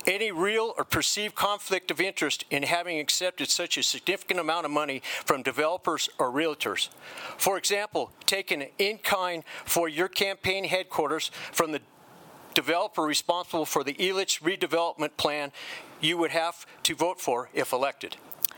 any 0.08 0.32
real 0.32 0.74
or 0.78 0.84
perceived 0.84 1.36
conflict 1.36 1.92
of 1.92 2.02
interest 2.02 2.46
in 2.50 2.64
having 2.64 3.00
accepted 3.00 3.50
such 3.50 3.78
a 3.78 3.84
significant 3.84 4.40
amount 4.40 4.66
of 4.66 4.72
money 4.72 5.02
from 5.26 5.44
developers 5.44 6.10
or 6.18 6.32
realtors? 6.32 6.90
For 7.38 7.58
example, 7.58 8.12
taking 8.26 8.68
in 8.80 8.98
kind 9.00 9.44
for 9.66 9.88
your 9.88 10.08
campaign 10.08 10.64
headquarters 10.64 11.30
from 11.52 11.72
the 11.72 11.82
developer 12.54 13.04
responsible 13.04 13.66
for 13.66 13.84
the 13.84 13.94
Elitch 13.96 14.42
redevelopment 14.42 15.16
plan 15.18 15.52
you 16.02 16.18
would 16.18 16.32
have 16.32 16.66
to 16.84 16.96
vote 16.96 17.20
for 17.20 17.50
if 17.54 17.72
elected. 17.72 18.16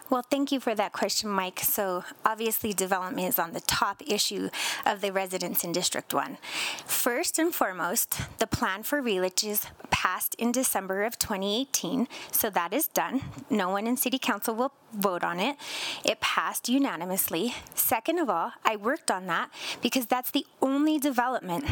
Well, 0.09 0.25
thank 0.27 0.51
you 0.51 0.59
for 0.59 0.73
that 0.73 0.91
question, 0.91 1.29
Mike. 1.29 1.59
So, 1.59 2.03
obviously, 2.25 2.73
development 2.73 3.27
is 3.27 3.37
on 3.37 3.53
the 3.53 3.59
top 3.59 4.01
issue 4.07 4.49
of 4.83 5.01
the 5.01 5.11
residents 5.11 5.63
in 5.63 5.71
District 5.71 6.11
1. 6.11 6.39
First 6.83 7.37
and 7.37 7.53
foremost, 7.53 8.19
the 8.39 8.47
plan 8.47 8.81
for 8.81 9.03
villages 9.03 9.67
passed 9.91 10.33
in 10.35 10.51
December 10.51 11.03
of 11.03 11.19
2018, 11.19 12.07
so 12.31 12.49
that 12.49 12.73
is 12.73 12.87
done. 12.87 13.21
No 13.51 13.69
one 13.69 13.85
in 13.85 13.97
City 13.97 14.17
Council 14.17 14.55
will 14.55 14.71
vote 14.93 15.23
on 15.23 15.39
it. 15.39 15.57
It 16.03 16.19
passed 16.21 16.67
unanimously. 16.69 17.53
Second 17.75 18.17
of 18.17 18.31
all, 18.31 18.53
I 18.65 18.77
worked 18.77 19.11
on 19.11 19.27
that 19.27 19.51
because 19.79 20.07
that's 20.07 20.31
the 20.31 20.47
only 20.59 20.97
development 20.97 21.65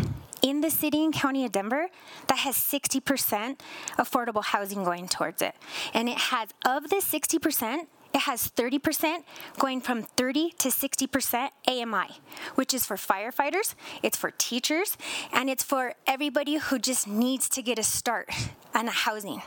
in 0.43 0.62
the 0.62 0.69
city 0.69 1.04
and 1.04 1.13
county 1.13 1.43
of 1.43 1.52
Denver 1.52 1.88
that 2.28 2.38
has 2.39 2.56
60% 2.56 3.60
affordable 3.97 4.43
housing 4.43 4.84
going 4.84 5.08
towards 5.08 5.41
it. 5.41 5.56
And 5.93 6.08
it 6.08 6.17
has, 6.17 6.50
of 6.65 6.89
the 6.89 6.97
60%, 6.97 7.88
it 8.17 8.21
has 8.21 8.49
30% 8.49 9.23
going 9.60 9.80
from 9.80 10.01
30 10.01 10.49
to 10.58 10.69
60% 10.69 11.49
AMI, 11.67 12.19
which 12.56 12.73
is 12.73 12.84
for 12.84 12.97
firefighters, 12.97 13.75
it's 14.01 14.17
for 14.17 14.32
teachers, 14.32 14.97
and 15.32 15.49
it's 15.49 15.63
for 15.63 15.93
everybody 16.08 16.58
who 16.58 16.80
just 16.80 17.08
needs 17.08 17.47
to 17.49 17.62
get 17.62 17.77
a 17.77 17.84
start 17.84 18.30
on 18.73 18.88
a 18.88 18.91
housing. 18.91 19.43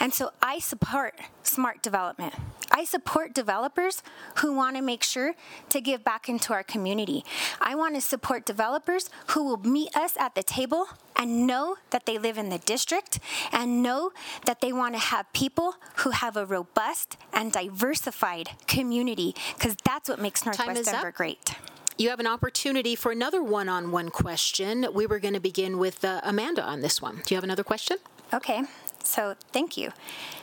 And 0.00 0.14
so 0.14 0.30
I 0.40 0.58
support 0.58 1.20
smart 1.42 1.82
development. 1.82 2.34
I 2.74 2.84
support 2.84 3.32
developers 3.34 4.02
who 4.38 4.52
want 4.52 4.74
to 4.74 4.82
make 4.82 5.04
sure 5.04 5.34
to 5.68 5.80
give 5.80 6.02
back 6.02 6.28
into 6.28 6.52
our 6.52 6.64
community. 6.64 7.24
I 7.60 7.76
want 7.76 7.94
to 7.94 8.00
support 8.00 8.44
developers 8.44 9.10
who 9.28 9.44
will 9.44 9.58
meet 9.58 9.96
us 9.96 10.16
at 10.18 10.34
the 10.34 10.42
table 10.42 10.88
and 11.14 11.46
know 11.46 11.76
that 11.90 12.04
they 12.04 12.18
live 12.18 12.36
in 12.36 12.48
the 12.48 12.58
district 12.58 13.20
and 13.52 13.80
know 13.80 14.10
that 14.46 14.60
they 14.60 14.72
want 14.72 14.94
to 14.94 15.00
have 15.00 15.32
people 15.32 15.76
who 15.98 16.10
have 16.10 16.36
a 16.36 16.44
robust 16.44 17.16
and 17.32 17.52
diversified 17.52 18.50
community 18.66 19.36
because 19.56 19.76
that's 19.84 20.08
what 20.08 20.20
makes 20.20 20.44
Northwest 20.44 20.86
Denver 20.86 21.08
up. 21.08 21.14
great. 21.14 21.54
You 21.96 22.08
have 22.10 22.18
an 22.18 22.26
opportunity 22.26 22.96
for 22.96 23.12
another 23.12 23.40
one 23.40 23.68
on 23.68 23.92
one 23.92 24.10
question. 24.10 24.88
We 24.92 25.06
were 25.06 25.20
going 25.20 25.34
to 25.34 25.40
begin 25.40 25.78
with 25.78 26.04
uh, 26.04 26.20
Amanda 26.24 26.64
on 26.64 26.80
this 26.80 27.00
one. 27.00 27.22
Do 27.24 27.34
you 27.34 27.36
have 27.36 27.44
another 27.44 27.62
question? 27.62 27.98
Okay, 28.32 28.64
so 29.04 29.36
thank 29.52 29.76
you. 29.76 29.92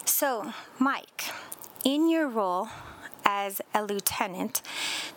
So, 0.06 0.54
Mike, 0.80 1.26
in 1.84 2.10
your 2.10 2.28
role 2.28 2.70
as 3.26 3.62
a 3.74 3.84
lieutenant, 3.84 4.62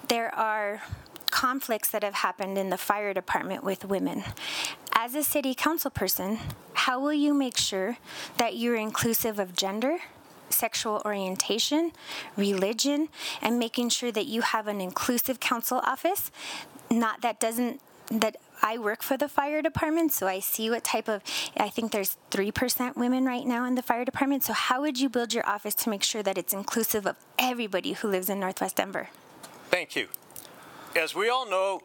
there 0.09 0.35
are 0.35 0.83
conflicts 1.31 1.91
that 1.91 2.05
have 2.05 2.15
happened 2.15 2.57
in 2.57 2.71
the 2.71 2.79
fire 2.79 3.13
department 3.13 3.65
with 3.65 3.85
women. 3.85 4.23
As 4.93 5.15
a 5.15 5.25
city 5.25 5.55
council 5.55 5.91
person, 5.91 6.39
how 6.75 7.01
will 7.01 7.13
you 7.13 7.35
make 7.35 7.57
sure 7.57 7.99
that 8.39 8.57
you're 8.57 8.77
inclusive 8.77 9.39
of 9.39 9.57
gender, 9.57 9.99
sexual 10.49 11.03
orientation, 11.05 11.93
religion, 12.37 13.09
and 13.43 13.59
making 13.59 13.89
sure 13.89 14.13
that 14.13 14.27
you 14.27 14.43
have 14.43 14.69
an 14.69 14.81
inclusive 14.81 15.41
council 15.41 15.79
office? 15.79 16.31
Not 16.91 17.23
that 17.23 17.41
doesn't 17.41 17.81
that 18.11 18.37
I 18.65 18.79
work 18.79 19.03
for 19.03 19.17
the 19.17 19.29
fire 19.29 19.63
department, 19.63 20.11
so 20.13 20.27
I 20.27 20.41
see 20.41 20.71
what 20.71 20.83
type 20.83 21.07
of, 21.07 21.23
I 21.57 21.69
think 21.69 21.93
there's 21.93 22.17
3% 22.31 22.97
women 22.97 23.27
right 23.27 23.47
now 23.47 23.67
in 23.67 23.75
the 23.75 23.83
fire 23.83 24.05
department. 24.05 24.43
So, 24.43 24.55
how 24.55 24.81
would 24.81 24.99
you 24.99 25.09
build 25.09 25.35
your 25.35 25.47
office 25.47 25.75
to 25.77 25.91
make 25.91 26.03
sure 26.03 26.23
that 26.23 26.39
it's 26.39 26.53
inclusive 26.53 27.07
of 27.07 27.17
everybody 27.39 27.93
who 27.93 28.09
lives 28.09 28.29
in 28.31 28.41
Northwest 28.41 28.77
Denver? 28.77 29.11
Thank 29.71 29.95
you 29.95 30.09
as 30.97 31.15
we 31.15 31.29
all 31.29 31.49
know, 31.49 31.83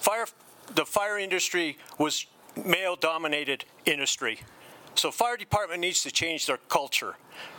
fire, 0.00 0.26
the 0.74 0.84
fire 0.84 1.18
industry 1.18 1.78
was 1.98 2.26
male-dominated 2.64 3.64
industry. 3.86 4.40
So 4.94 5.10
fire 5.10 5.36
department 5.36 5.80
needs 5.80 6.02
to 6.02 6.10
change 6.10 6.46
their 6.46 6.58
culture. 6.68 7.14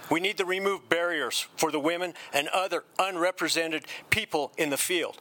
We 0.09 0.19
need 0.19 0.37
to 0.37 0.45
remove 0.45 0.89
barriers 0.89 1.47
for 1.55 1.71
the 1.71 1.79
women 1.79 2.13
and 2.33 2.47
other 2.49 2.83
unrepresented 2.97 3.85
people 4.09 4.51
in 4.57 4.69
the 4.69 4.77
field. 4.77 5.19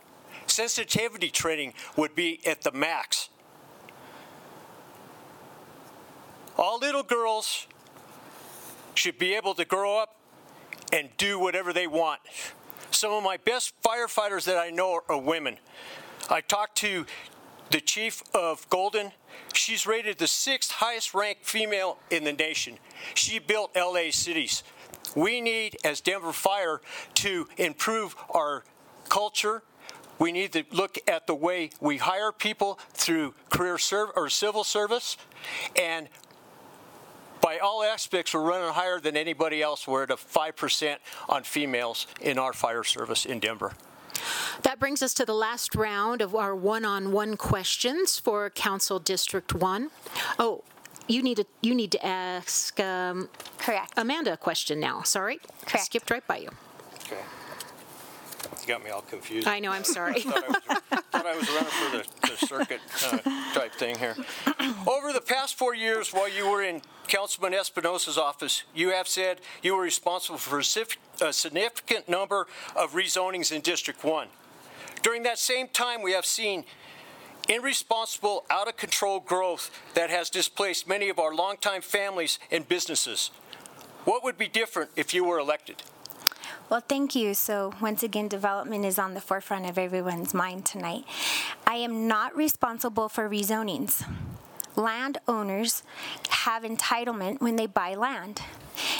Sensitivity 0.58 1.30
training 1.30 1.72
would 1.96 2.16
be 2.16 2.40
at 2.44 2.62
the 2.62 2.72
max. 2.72 3.28
All 6.56 6.80
little 6.80 7.04
girls 7.04 7.68
should 8.96 9.20
be 9.20 9.34
able 9.34 9.54
to 9.54 9.64
grow 9.64 9.96
up 9.96 10.16
and 10.92 11.10
do 11.16 11.38
whatever 11.38 11.72
they 11.72 11.86
want. 11.86 12.18
Some 12.90 13.12
of 13.12 13.22
my 13.22 13.36
best 13.36 13.72
firefighters 13.84 14.46
that 14.46 14.56
I 14.56 14.70
know 14.70 15.00
are 15.08 15.20
women. 15.20 15.58
I 16.28 16.40
talked 16.40 16.76
to 16.78 17.06
the 17.70 17.80
chief 17.80 18.24
of 18.34 18.68
Golden. 18.68 19.12
She's 19.54 19.86
rated 19.86 20.18
the 20.18 20.26
sixth 20.26 20.72
highest 20.72 21.14
ranked 21.14 21.46
female 21.46 21.98
in 22.10 22.24
the 22.24 22.32
nation. 22.32 22.78
She 23.14 23.38
built 23.38 23.76
LA 23.76 24.10
cities. 24.10 24.64
We 25.14 25.40
need, 25.40 25.76
as 25.84 26.00
Denver 26.00 26.32
Fire, 26.32 26.80
to 27.14 27.46
improve 27.58 28.16
our 28.34 28.64
culture. 29.08 29.62
We 30.18 30.32
need 30.32 30.52
to 30.52 30.64
look 30.72 30.98
at 31.06 31.26
the 31.26 31.34
way 31.34 31.70
we 31.80 31.98
hire 31.98 32.32
people 32.32 32.78
through 32.92 33.34
career 33.50 33.78
serv- 33.78 34.10
or 34.16 34.28
civil 34.28 34.64
service 34.64 35.16
and 35.76 36.08
by 37.40 37.58
all 37.58 37.82
aspects, 37.82 38.34
we're 38.34 38.42
running 38.42 38.72
higher 38.74 39.00
than 39.00 39.16
anybody 39.16 39.62
else. 39.62 39.86
We're 39.86 40.02
at 40.02 40.10
a 40.10 40.16
5% 40.16 40.96
on 41.28 41.44
females 41.44 42.06
in 42.20 42.36
our 42.38 42.52
fire 42.52 42.84
service 42.84 43.24
in 43.24 43.38
Denver. 43.38 43.72
That 44.62 44.80
brings 44.80 45.02
us 45.02 45.14
to 45.14 45.24
the 45.24 45.34
last 45.34 45.74
round 45.74 46.20
of 46.20 46.34
our 46.34 46.54
one 46.54 46.84
on 46.84 47.12
one 47.12 47.36
questions 47.36 48.18
for 48.18 48.50
Council 48.50 48.98
District 48.98 49.54
1. 49.54 49.90
Oh, 50.38 50.64
you 51.06 51.22
need 51.22 51.36
to 51.36 51.46
you 51.62 51.74
need 51.74 51.92
to 51.92 52.04
ask 52.04 52.78
um, 52.80 53.28
correct 53.56 53.94
Amanda 53.96 54.32
a 54.32 54.36
question 54.36 54.80
now. 54.80 55.02
Sorry, 55.02 55.36
correct. 55.36 55.74
I 55.74 55.78
skipped 55.78 56.10
right 56.10 56.26
by 56.26 56.38
you. 56.38 56.50
Okay 57.06 57.22
got 58.68 58.84
me 58.84 58.90
all 58.90 59.00
confused. 59.02 59.48
I 59.48 59.58
know, 59.58 59.72
I'm 59.72 59.82
sorry. 59.82 60.20
thought, 60.20 60.44
I 60.44 60.48
was, 60.48 61.02
thought 61.10 61.26
I 61.26 61.36
was 61.36 61.48
running 61.48 61.70
for 61.70 61.96
the, 61.96 62.30
the 62.32 62.46
circuit 62.46 62.80
uh, 63.06 63.18
type 63.54 63.72
thing 63.72 63.98
here. 63.98 64.14
Over 64.86 65.12
the 65.12 65.22
past 65.22 65.56
four 65.56 65.74
years, 65.74 66.10
while 66.10 66.28
you 66.28 66.50
were 66.50 66.62
in 66.62 66.82
Councilman 67.08 67.54
Espinoza's 67.54 68.18
office, 68.18 68.64
you 68.74 68.90
have 68.90 69.08
said 69.08 69.40
you 69.62 69.74
were 69.74 69.82
responsible 69.82 70.38
for 70.38 70.58
a 70.58 71.32
significant 71.32 72.08
number 72.08 72.46
of 72.76 72.92
rezonings 72.92 73.50
in 73.50 73.62
District 73.62 74.04
1. 74.04 74.28
During 75.02 75.22
that 75.22 75.38
same 75.38 75.68
time, 75.68 76.02
we 76.02 76.12
have 76.12 76.26
seen 76.26 76.64
irresponsible, 77.48 78.44
out 78.50 78.68
of 78.68 78.76
control 78.76 79.20
growth 79.20 79.70
that 79.94 80.10
has 80.10 80.28
displaced 80.28 80.86
many 80.86 81.08
of 81.08 81.18
our 81.18 81.34
longtime 81.34 81.80
families 81.80 82.38
and 82.50 82.68
businesses. 82.68 83.30
What 84.04 84.22
would 84.22 84.36
be 84.36 84.48
different 84.48 84.90
if 84.96 85.14
you 85.14 85.24
were 85.24 85.38
elected? 85.38 85.82
Well, 86.70 86.82
thank 86.86 87.14
you. 87.14 87.32
So, 87.32 87.72
once 87.80 88.02
again, 88.02 88.28
development 88.28 88.84
is 88.84 88.98
on 88.98 89.14
the 89.14 89.22
forefront 89.22 89.64
of 89.64 89.78
everyone's 89.78 90.34
mind 90.34 90.66
tonight. 90.66 91.04
I 91.66 91.76
am 91.76 92.06
not 92.06 92.36
responsible 92.36 93.08
for 93.08 93.26
rezonings. 93.28 94.06
Landowners 94.76 95.82
have 96.28 96.64
entitlement 96.64 97.40
when 97.40 97.56
they 97.56 97.66
buy 97.66 97.94
land. 97.94 98.42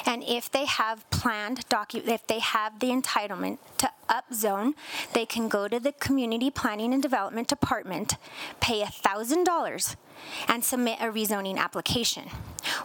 And 0.07 0.25
if 0.25 0.51
they 0.51 0.65
have 0.65 1.09
planned 1.11 1.69
docu- 1.69 2.09
if 2.09 2.27
they 2.27 2.39
have 2.39 2.81
the 2.81 2.89
entitlement 2.89 3.59
to 3.79 3.91
upzone, 4.09 4.75
they 5.13 5.27
can 5.27 5.49
go 5.49 5.69
to 5.69 5.79
the 5.79 5.93
community 5.93 6.51
planning 6.51 6.93
and 6.93 7.03
development 7.03 7.49
department, 7.49 8.17
pay 8.61 8.83
$1,000 8.83 9.97
and 10.49 10.65
submit 10.65 10.99
a 11.01 11.05
rezoning 11.05 11.57
application. 11.57 12.25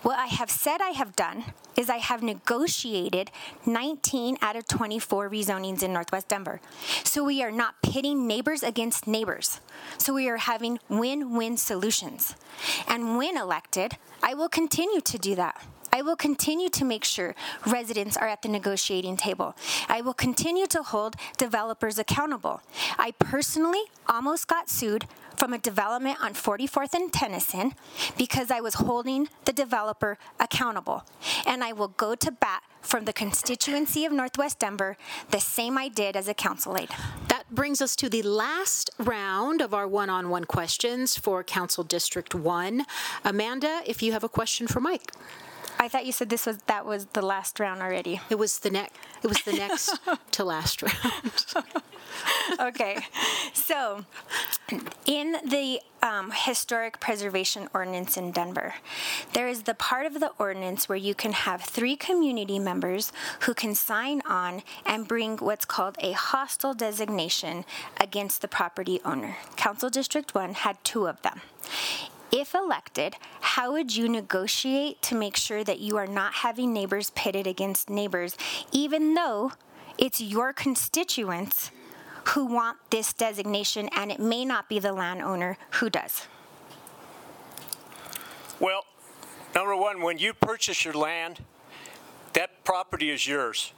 What 0.02 0.20
I 0.20 0.28
have 0.28 0.52
said 0.52 0.82
I 0.82 0.90
have 0.90 1.16
done 1.16 1.46
is 1.76 1.90
I 1.90 1.98
have 1.98 2.22
negotiated 2.22 3.32
19 3.66 4.38
out 4.42 4.56
of 4.56 4.68
24 4.68 5.30
rezonings 5.30 5.82
in 5.82 5.94
Northwest 5.94 6.28
Denver. 6.28 6.62
So 7.04 7.24
we 7.24 7.42
are 7.42 7.52
not 7.52 7.82
pitting 7.82 8.28
neighbors 8.28 8.64
against 8.64 9.08
neighbors. 9.08 9.60
So 9.98 10.14
we 10.14 10.30
are 10.30 10.38
having 10.38 10.80
win 10.90 11.36
win 11.36 11.58
solutions. 11.58 12.36
And 12.88 13.18
when 13.18 13.38
elected, 13.38 13.98
I 14.22 14.34
will 14.34 14.50
continue 14.50 15.02
to 15.02 15.18
do 15.18 15.36
that. 15.36 15.62
I 15.94 16.02
will 16.02 16.16
continue 16.16 16.70
to 16.70 16.84
make 16.84 17.04
sure 17.04 17.36
residents 17.68 18.18
are 18.18 18.28
at 18.28 18.42
the 18.42 18.50
negotiating 18.50 19.16
table. 19.16 19.56
I 19.88 20.02
will 20.02 20.16
continue 20.16 20.66
to 20.68 20.82
hold 20.82 21.16
developers 21.38 22.00
accountable. 22.00 22.62
I 22.98 23.12
personally 23.12 23.84
almost 24.10 24.48
got 24.48 24.72
sued 24.72 25.06
from 25.38 25.54
a 25.54 25.60
development 25.60 26.18
on 26.20 26.34
44th 26.34 26.96
and 26.96 27.14
Tennyson 27.14 27.74
because 28.18 28.50
I 28.50 28.60
was 28.60 28.74
holding 28.76 29.30
the 29.46 29.54
developer 29.54 30.18
accountable. 30.40 31.04
And 31.46 31.64
I 31.64 31.74
will 31.74 31.90
go 31.90 32.16
to 32.16 32.32
bat 32.32 32.64
from 32.82 33.06
the 33.06 33.14
constituency 33.14 34.04
of 34.04 34.12
Northwest 34.12 34.58
Denver 34.58 34.98
the 35.30 35.40
same 35.40 35.78
I 35.78 35.90
did 35.90 36.16
as 36.16 36.28
a 36.28 36.34
council 36.34 36.76
aide. 36.76 36.90
That 37.28 37.44
brings 37.52 37.84
us 37.84 37.96
to 37.98 38.10
the 38.10 38.24
last 38.24 38.90
round 38.98 39.62
of 39.62 39.76
our 39.76 39.88
one 39.88 40.10
on 40.10 40.32
one 40.32 40.46
questions 40.46 41.16
for 41.18 41.44
Council 41.44 41.84
District 41.84 42.34
1. 42.34 42.84
Amanda, 43.24 43.82
if 43.86 44.02
you 44.02 44.12
have 44.12 44.24
a 44.24 44.30
question 44.30 44.66
for 44.66 44.80
Mike. 44.80 45.12
I 45.84 45.90
thought 45.90 46.06
you 46.06 46.14
said 46.14 46.30
this 46.30 46.46
was 46.46 46.60
that 46.68 46.86
was 46.86 47.08
the 47.08 47.22
last 47.22 47.60
round 47.60 47.82
already. 47.82 48.22
It 48.30 48.36
was 48.36 48.60
the 48.60 48.70
next. 48.70 48.96
It 49.22 49.28
was 49.28 49.42
the 49.42 49.52
next 49.52 50.00
to 50.32 50.46
last 50.46 50.82
round. 50.82 51.46
okay, 52.62 53.00
so 53.54 54.06
in 55.06 55.36
the 55.46 55.82
um, 56.02 56.32
historic 56.34 57.02
preservation 57.02 57.68
ordinance 57.74 58.16
in 58.16 58.32
Denver, 58.32 58.76
there 59.34 59.50
is 59.50 59.64
the 59.64 59.74
part 59.74 60.06
of 60.06 60.22
the 60.22 60.32
ordinance 60.40 60.88
where 60.88 60.98
you 60.98 61.14
can 61.14 61.34
have 61.34 61.62
three 61.62 61.98
community 61.98 62.60
members 62.60 63.12
who 63.42 63.54
can 63.54 63.76
sign 63.76 64.22
on 64.26 64.64
and 64.86 65.06
bring 65.06 65.36
what's 65.38 65.66
called 65.66 65.98
a 66.00 66.14
hostile 66.14 66.74
designation 66.74 67.66
against 68.00 68.42
the 68.42 68.48
property 68.48 69.02
owner. 69.04 69.36
Council 69.58 69.90
District 69.90 70.34
1 70.34 70.54
had 70.54 70.82
two 70.86 71.08
of 71.08 71.22
them. 71.24 71.42
If 72.36 72.56
elected, 72.56 73.16
how 73.42 73.74
would 73.74 73.96
you 73.96 74.10
negotiate 74.10 75.04
to 75.04 75.14
make 75.14 75.38
sure 75.38 75.64
that 75.64 75.78
you 75.78 75.98
are 75.98 76.08
not 76.08 76.34
having 76.34 76.74
neighbors 76.74 77.12
pitted 77.12 77.46
against 77.46 77.92
neighbors, 77.92 78.36
even 78.72 79.14
though 79.14 79.52
it's 80.00 80.20
your 80.20 80.52
constituents 80.52 81.70
who 82.30 82.46
want 82.46 82.80
this 82.90 83.14
designation 83.14 83.88
and 83.96 84.12
it 84.12 84.20
may 84.20 84.46
not 84.46 84.68
be 84.68 84.80
the 84.80 84.92
landowner 84.92 85.60
who 85.74 85.92
does? 85.92 86.28
Well, 88.60 88.84
number 89.54 89.76
one, 89.76 90.02
when 90.02 90.18
you 90.18 90.34
purchase 90.34 90.84
your 90.84 90.96
land, 90.96 91.44
that 92.34 92.64
property 92.64 93.12
is 93.12 93.28
yours. 93.28 93.74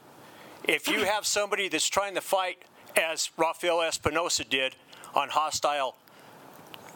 If 0.63 0.87
you 0.87 1.03
have 1.03 1.25
somebody 1.25 1.67
that's 1.67 1.89
trying 1.89 2.15
to 2.15 2.21
fight, 2.21 2.59
as 2.95 3.31
Rafael 3.35 3.79
Espinoza 3.79 4.47
did, 4.47 4.77
on 5.13 5.27
hostile 5.27 5.97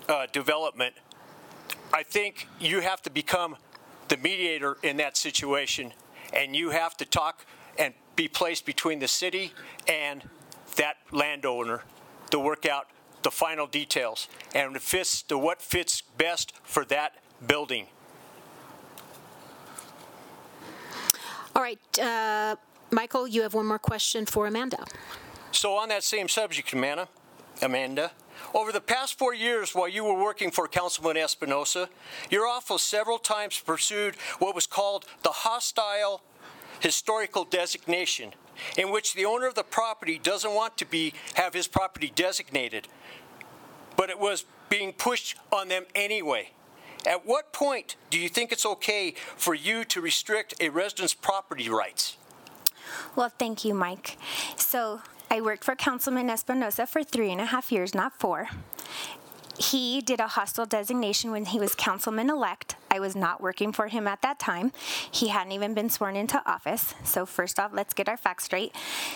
uh, 0.08 0.28
development, 0.32 0.96
I 1.94 2.04
think 2.04 2.48
you 2.60 2.82
have 2.82 3.02
to 3.04 3.10
become 3.10 3.58
the 4.08 4.18
mediator 4.18 4.78
in 4.84 4.98
that 4.98 5.18
situation, 5.18 5.94
and 6.34 6.56
you 6.56 6.70
have 6.70 6.96
to 6.98 7.06
talk 7.06 7.46
and 7.78 7.94
be 8.16 8.28
placed 8.28 8.66
between 8.66 9.00
the 9.00 9.08
city 9.08 9.54
and 9.88 10.28
that 10.76 10.98
landowner 11.12 11.84
to 12.32 12.40
work 12.40 12.66
out 12.66 12.88
the 13.24 13.32
final 13.32 13.68
details 13.68 14.28
and 14.56 14.76
it 14.76 14.82
fits 14.82 15.22
to 15.24 15.38
what 15.38 15.62
fits 15.62 16.02
best 16.18 16.54
for 16.64 16.86
that 16.86 17.16
building. 17.46 17.88
All 21.56 21.62
right, 21.62 22.00
uh, 22.00 22.56
Michael, 22.92 23.28
you 23.28 23.42
have 23.42 23.54
one 23.54 23.66
more 23.66 23.80
question 23.80 24.26
for 24.26 24.48
Amanda. 24.48 24.86
So 25.52 25.74
on 25.74 25.90
that 25.90 26.04
same 26.04 26.30
subject, 26.30 26.72
Amanda, 26.74 27.10
Amanda, 27.62 28.12
over 28.54 28.72
the 28.72 28.82
past 28.82 29.18
four 29.18 29.34
years 29.34 29.74
while 29.74 29.88
you 29.88 30.04
were 30.04 30.22
working 30.22 30.52
for 30.52 30.68
Councilman 30.68 31.16
Espinoza, 31.16 31.90
your 32.30 32.48
office 32.48 32.82
several 32.82 33.18
times 33.18 33.60
pursued 33.60 34.16
what 34.40 34.56
was 34.56 34.68
called 34.68 35.06
the 35.24 35.30
hostile 35.30 36.22
historical 36.80 37.44
designation, 37.44 38.34
in 38.78 38.92
which 38.92 39.14
the 39.14 39.26
owner 39.26 39.48
of 39.48 39.56
the 39.56 39.64
property 39.64 40.18
doesn't 40.18 40.54
want 40.54 40.78
to 40.78 40.86
be 40.86 41.14
have 41.36 41.54
his 41.54 41.68
property 41.68 42.12
designated, 42.16 42.88
but 43.96 44.10
it 44.10 44.20
was 44.20 44.46
being 44.70 44.94
pushed 44.94 45.36
on 45.52 45.68
them 45.68 45.86
anyway. 45.96 46.52
At 47.06 47.26
what 47.26 47.54
point 47.54 47.96
do 48.10 48.20
you 48.20 48.30
think 48.30 48.52
it's 48.52 48.66
okay 48.66 49.14
for 49.36 49.54
you 49.54 49.86
to 49.86 50.02
restrict 50.02 50.54
a 50.60 50.70
resident's 50.70 51.14
property 51.14 51.70
rights? 51.70 52.18
Well, 53.16 53.30
thank 53.30 53.64
you, 53.64 53.74
Mike. 53.74 54.18
So 54.58 55.02
I 55.32 55.42
worked 55.42 55.64
for 55.64 55.76
Councilman 55.76 56.28
Espinoza 56.28 56.88
for 56.88 57.04
three 57.04 57.32
and 57.32 57.40
a 57.40 57.46
half 57.46 57.72
years, 57.72 57.94
not 57.94 58.14
four. 58.20 58.50
He 59.60 60.02
did 60.02 60.20
a 60.20 60.28
hostile 60.28 60.66
designation 60.66 61.32
when 61.32 61.46
he 61.46 61.60
was 61.60 61.76
councilman 61.76 62.30
elect. 62.30 62.78
I 62.90 63.00
was 63.00 63.16
not 63.16 63.42
working 63.42 63.72
for 63.72 63.88
him 63.88 64.08
at 64.08 64.22
that 64.22 64.40
time. 64.40 64.72
He 65.12 65.28
hadn't 65.28 65.52
even 65.52 65.74
been 65.74 65.90
sworn 65.90 66.16
into 66.16 66.42
office. 66.50 66.96
So, 67.04 67.26
first 67.26 67.60
off, 67.60 67.72
let's 67.74 67.94
get 67.94 68.10
our 68.10 68.18
facts 68.18 68.46
straight. 68.46 68.74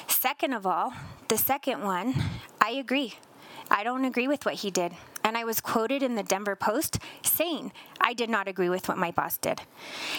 Second 0.07 0.53
of 0.53 0.67
all, 0.67 0.93
the 1.29 1.37
second 1.37 1.81
one, 1.83 2.13
I 2.61 2.71
agree. 2.71 3.15
I 3.71 3.83
don't 3.83 4.05
agree 4.05 4.27
with 4.27 4.45
what 4.45 4.55
he 4.55 4.69
did. 4.69 4.91
And 5.23 5.37
I 5.37 5.45
was 5.45 5.61
quoted 5.61 6.03
in 6.03 6.15
the 6.15 6.23
Denver 6.23 6.57
Post 6.57 6.99
saying 7.23 7.71
I 8.01 8.13
did 8.13 8.29
not 8.29 8.49
agree 8.49 8.69
with 8.69 8.89
what 8.89 8.97
my 8.97 9.11
boss 9.11 9.37
did. 9.37 9.61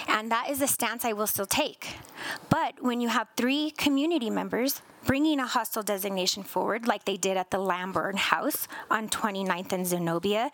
And 0.08 0.32
that 0.32 0.48
is 0.48 0.62
a 0.62 0.66
stance 0.66 1.04
I 1.04 1.12
will 1.12 1.26
still 1.26 1.46
take. 1.46 1.88
But 2.48 2.82
when 2.82 3.02
you 3.02 3.08
have 3.08 3.28
three 3.36 3.70
community 3.70 4.30
members 4.30 4.80
bringing 5.06 5.40
a 5.40 5.46
hostile 5.46 5.82
designation 5.82 6.42
forward, 6.42 6.86
like 6.86 7.04
they 7.04 7.16
did 7.16 7.36
at 7.36 7.50
the 7.50 7.58
Lamburn 7.58 8.16
House 8.16 8.68
on 8.90 9.08
29th 9.08 9.72
and 9.72 9.86
Zenobia, 9.86 10.50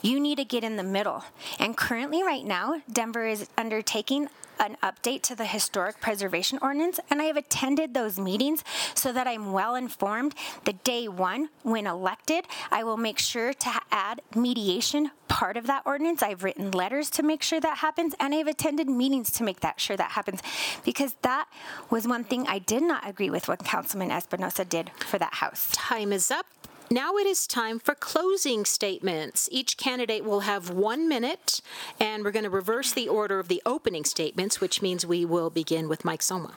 you 0.00 0.20
need 0.20 0.36
to 0.36 0.44
get 0.44 0.64
in 0.64 0.76
the 0.76 0.82
middle. 0.82 1.24
And 1.58 1.76
currently, 1.76 2.22
right 2.22 2.44
now, 2.44 2.82
Denver 2.90 3.26
is 3.26 3.48
undertaking 3.56 4.28
an 4.58 4.76
update 4.82 5.22
to 5.22 5.34
the 5.34 5.46
historic 5.46 6.00
preservation 6.00 6.58
ordinance, 6.62 7.00
and 7.10 7.20
I 7.20 7.24
have 7.24 7.36
attended 7.36 7.94
those 7.94 8.18
meetings 8.18 8.64
so 8.94 9.12
that 9.12 9.26
I'm 9.26 9.52
well 9.52 9.74
informed. 9.74 10.34
The 10.64 10.72
day 10.72 11.08
one, 11.08 11.48
when 11.62 11.86
elected, 11.86 12.46
I 12.70 12.84
will 12.84 12.96
make 12.96 13.18
sure 13.18 13.52
to 13.52 13.80
add 13.90 14.20
mediation 14.34 15.10
part 15.28 15.56
of 15.56 15.66
that 15.66 15.82
ordinance. 15.86 16.22
I've 16.22 16.44
written 16.44 16.70
letters 16.70 17.10
to 17.10 17.22
make 17.22 17.42
sure 17.42 17.60
that 17.60 17.78
happens, 17.78 18.14
and 18.20 18.34
I've 18.34 18.46
attended 18.46 18.88
meetings 18.88 19.30
to 19.32 19.44
make 19.44 19.60
that 19.60 19.80
sure 19.80 19.96
that 19.96 20.12
happens 20.12 20.40
because 20.84 21.16
that 21.22 21.48
was 21.90 22.06
one 22.06 22.24
thing 22.24 22.46
I 22.46 22.58
did 22.58 22.82
not 22.82 23.08
agree 23.08 23.30
with 23.30 23.48
what 23.48 23.64
Councilman 23.64 24.10
Espinoza 24.10 24.68
did 24.68 24.90
for 25.06 25.18
that 25.18 25.34
house. 25.34 25.70
Time 25.72 26.12
is 26.12 26.30
up. 26.30 26.46
Now 26.92 27.16
it 27.16 27.26
is 27.26 27.46
time 27.46 27.78
for 27.78 27.94
closing 27.94 28.66
statements. 28.66 29.48
Each 29.50 29.78
candidate 29.78 30.24
will 30.26 30.40
have 30.40 30.68
one 30.68 31.08
minute, 31.08 31.62
and 31.98 32.22
we're 32.22 32.32
going 32.32 32.44
to 32.44 32.50
reverse 32.50 32.92
the 32.92 33.08
order 33.08 33.38
of 33.38 33.48
the 33.48 33.62
opening 33.64 34.04
statements, 34.04 34.60
which 34.60 34.82
means 34.82 35.06
we 35.06 35.24
will 35.24 35.48
begin 35.48 35.88
with 35.88 36.04
Mike 36.04 36.20
Somma. 36.20 36.52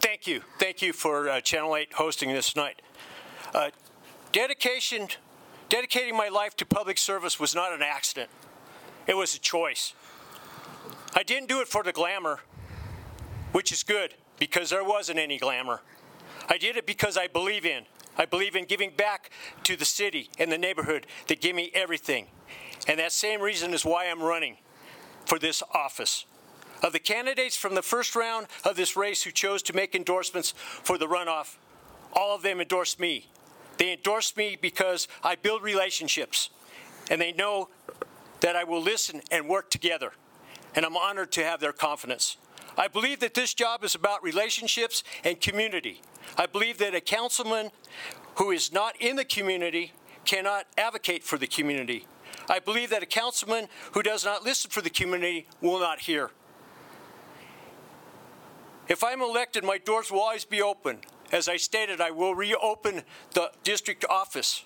Thank 0.00 0.26
you. 0.26 0.40
Thank 0.58 0.82
you 0.82 0.92
for 0.92 1.28
uh, 1.28 1.40
Channel 1.40 1.76
8 1.76 1.92
hosting 1.92 2.30
this 2.30 2.56
night. 2.56 2.82
Uh, 3.54 3.70
dedication, 4.32 5.06
dedicating 5.68 6.16
my 6.16 6.28
life 6.28 6.56
to 6.56 6.66
public 6.66 6.98
service 6.98 7.38
was 7.38 7.54
not 7.54 7.72
an 7.72 7.82
accident. 7.82 8.30
It 9.06 9.16
was 9.16 9.36
a 9.36 9.38
choice. 9.38 9.94
I 11.14 11.22
didn't 11.22 11.48
do 11.48 11.60
it 11.60 11.68
for 11.68 11.84
the 11.84 11.92
glamour, 11.92 12.40
which 13.52 13.70
is 13.70 13.84
good 13.84 14.14
because 14.40 14.70
there 14.70 14.82
wasn't 14.82 15.20
any 15.20 15.38
glamour. 15.38 15.82
I 16.48 16.58
did 16.58 16.76
it 16.76 16.84
because 16.84 17.16
I 17.16 17.28
believe 17.28 17.64
in 17.64 17.84
I 18.16 18.26
believe 18.26 18.56
in 18.56 18.66
giving 18.66 18.90
back 18.90 19.30
to 19.64 19.76
the 19.76 19.84
city 19.84 20.30
and 20.38 20.52
the 20.52 20.58
neighborhood 20.58 21.06
that 21.28 21.40
give 21.40 21.56
me 21.56 21.70
everything. 21.74 22.26
And 22.86 22.98
that 22.98 23.12
same 23.12 23.40
reason 23.40 23.72
is 23.72 23.84
why 23.84 24.06
I'm 24.06 24.22
running 24.22 24.56
for 25.24 25.38
this 25.38 25.62
office. 25.72 26.26
Of 26.82 26.92
the 26.92 26.98
candidates 26.98 27.56
from 27.56 27.74
the 27.74 27.82
first 27.82 28.16
round 28.16 28.48
of 28.64 28.76
this 28.76 28.96
race 28.96 29.22
who 29.22 29.30
chose 29.30 29.62
to 29.64 29.72
make 29.72 29.94
endorsements 29.94 30.52
for 30.56 30.98
the 30.98 31.06
runoff, 31.06 31.56
all 32.12 32.34
of 32.34 32.42
them 32.42 32.60
endorsed 32.60 32.98
me. 32.98 33.28
They 33.78 33.92
endorsed 33.92 34.36
me 34.36 34.58
because 34.60 35.08
I 35.22 35.36
build 35.36 35.62
relationships 35.62 36.50
and 37.10 37.20
they 37.20 37.32
know 37.32 37.68
that 38.40 38.56
I 38.56 38.64
will 38.64 38.82
listen 38.82 39.22
and 39.30 39.48
work 39.48 39.70
together. 39.70 40.12
And 40.74 40.84
I'm 40.84 40.96
honored 40.96 41.32
to 41.32 41.44
have 41.44 41.60
their 41.60 41.72
confidence. 41.72 42.36
I 42.76 42.88
believe 42.88 43.20
that 43.20 43.34
this 43.34 43.54
job 43.54 43.84
is 43.84 43.94
about 43.94 44.22
relationships 44.22 45.04
and 45.24 45.40
community. 45.40 46.00
I 46.36 46.46
believe 46.46 46.78
that 46.78 46.94
a 46.94 47.00
councilman 47.00 47.70
who 48.36 48.50
is 48.50 48.72
not 48.72 48.96
in 49.00 49.16
the 49.16 49.24
community 49.24 49.92
cannot 50.24 50.66
advocate 50.78 51.22
for 51.22 51.36
the 51.36 51.46
community. 51.46 52.06
I 52.48 52.58
believe 52.58 52.90
that 52.90 53.02
a 53.02 53.06
councilman 53.06 53.68
who 53.92 54.02
does 54.02 54.24
not 54.24 54.42
listen 54.42 54.70
for 54.70 54.80
the 54.80 54.90
community 54.90 55.46
will 55.60 55.80
not 55.80 56.00
hear. 56.00 56.30
If 58.88 59.04
I'm 59.04 59.22
elected, 59.22 59.64
my 59.64 59.78
doors 59.78 60.10
will 60.10 60.20
always 60.20 60.44
be 60.44 60.60
open. 60.60 60.98
As 61.30 61.48
I 61.48 61.56
stated, 61.56 62.00
I 62.00 62.10
will 62.10 62.34
reopen 62.34 63.02
the 63.32 63.50
district 63.62 64.04
office. 64.08 64.64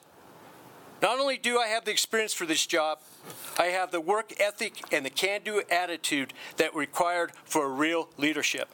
Not 1.02 1.18
only 1.18 1.36
do 1.36 1.58
I 1.58 1.68
have 1.68 1.84
the 1.84 1.90
experience 1.90 2.32
for 2.32 2.46
this 2.46 2.66
job, 2.66 2.98
I 3.58 3.66
have 3.66 3.90
the 3.90 4.00
work 4.00 4.32
ethic 4.38 4.82
and 4.92 5.04
the 5.04 5.10
can 5.10 5.42
do 5.42 5.62
attitude 5.70 6.32
that 6.56 6.74
required 6.74 7.32
for 7.44 7.70
real 7.70 8.08
leadership. 8.16 8.68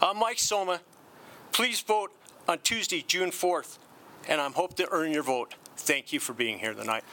I'm 0.00 0.18
Mike 0.18 0.36
Somma. 0.36 0.80
Please 1.52 1.80
vote 1.80 2.12
on 2.48 2.58
Tuesday, 2.60 3.04
June 3.06 3.30
4th, 3.30 3.78
and 4.28 4.40
I'm 4.40 4.52
hope 4.52 4.74
to 4.76 4.88
earn 4.90 5.12
your 5.12 5.22
vote. 5.22 5.54
Thank 5.76 6.12
you 6.12 6.20
for 6.20 6.32
being 6.32 6.58
here 6.58 6.74
tonight. 6.74 7.04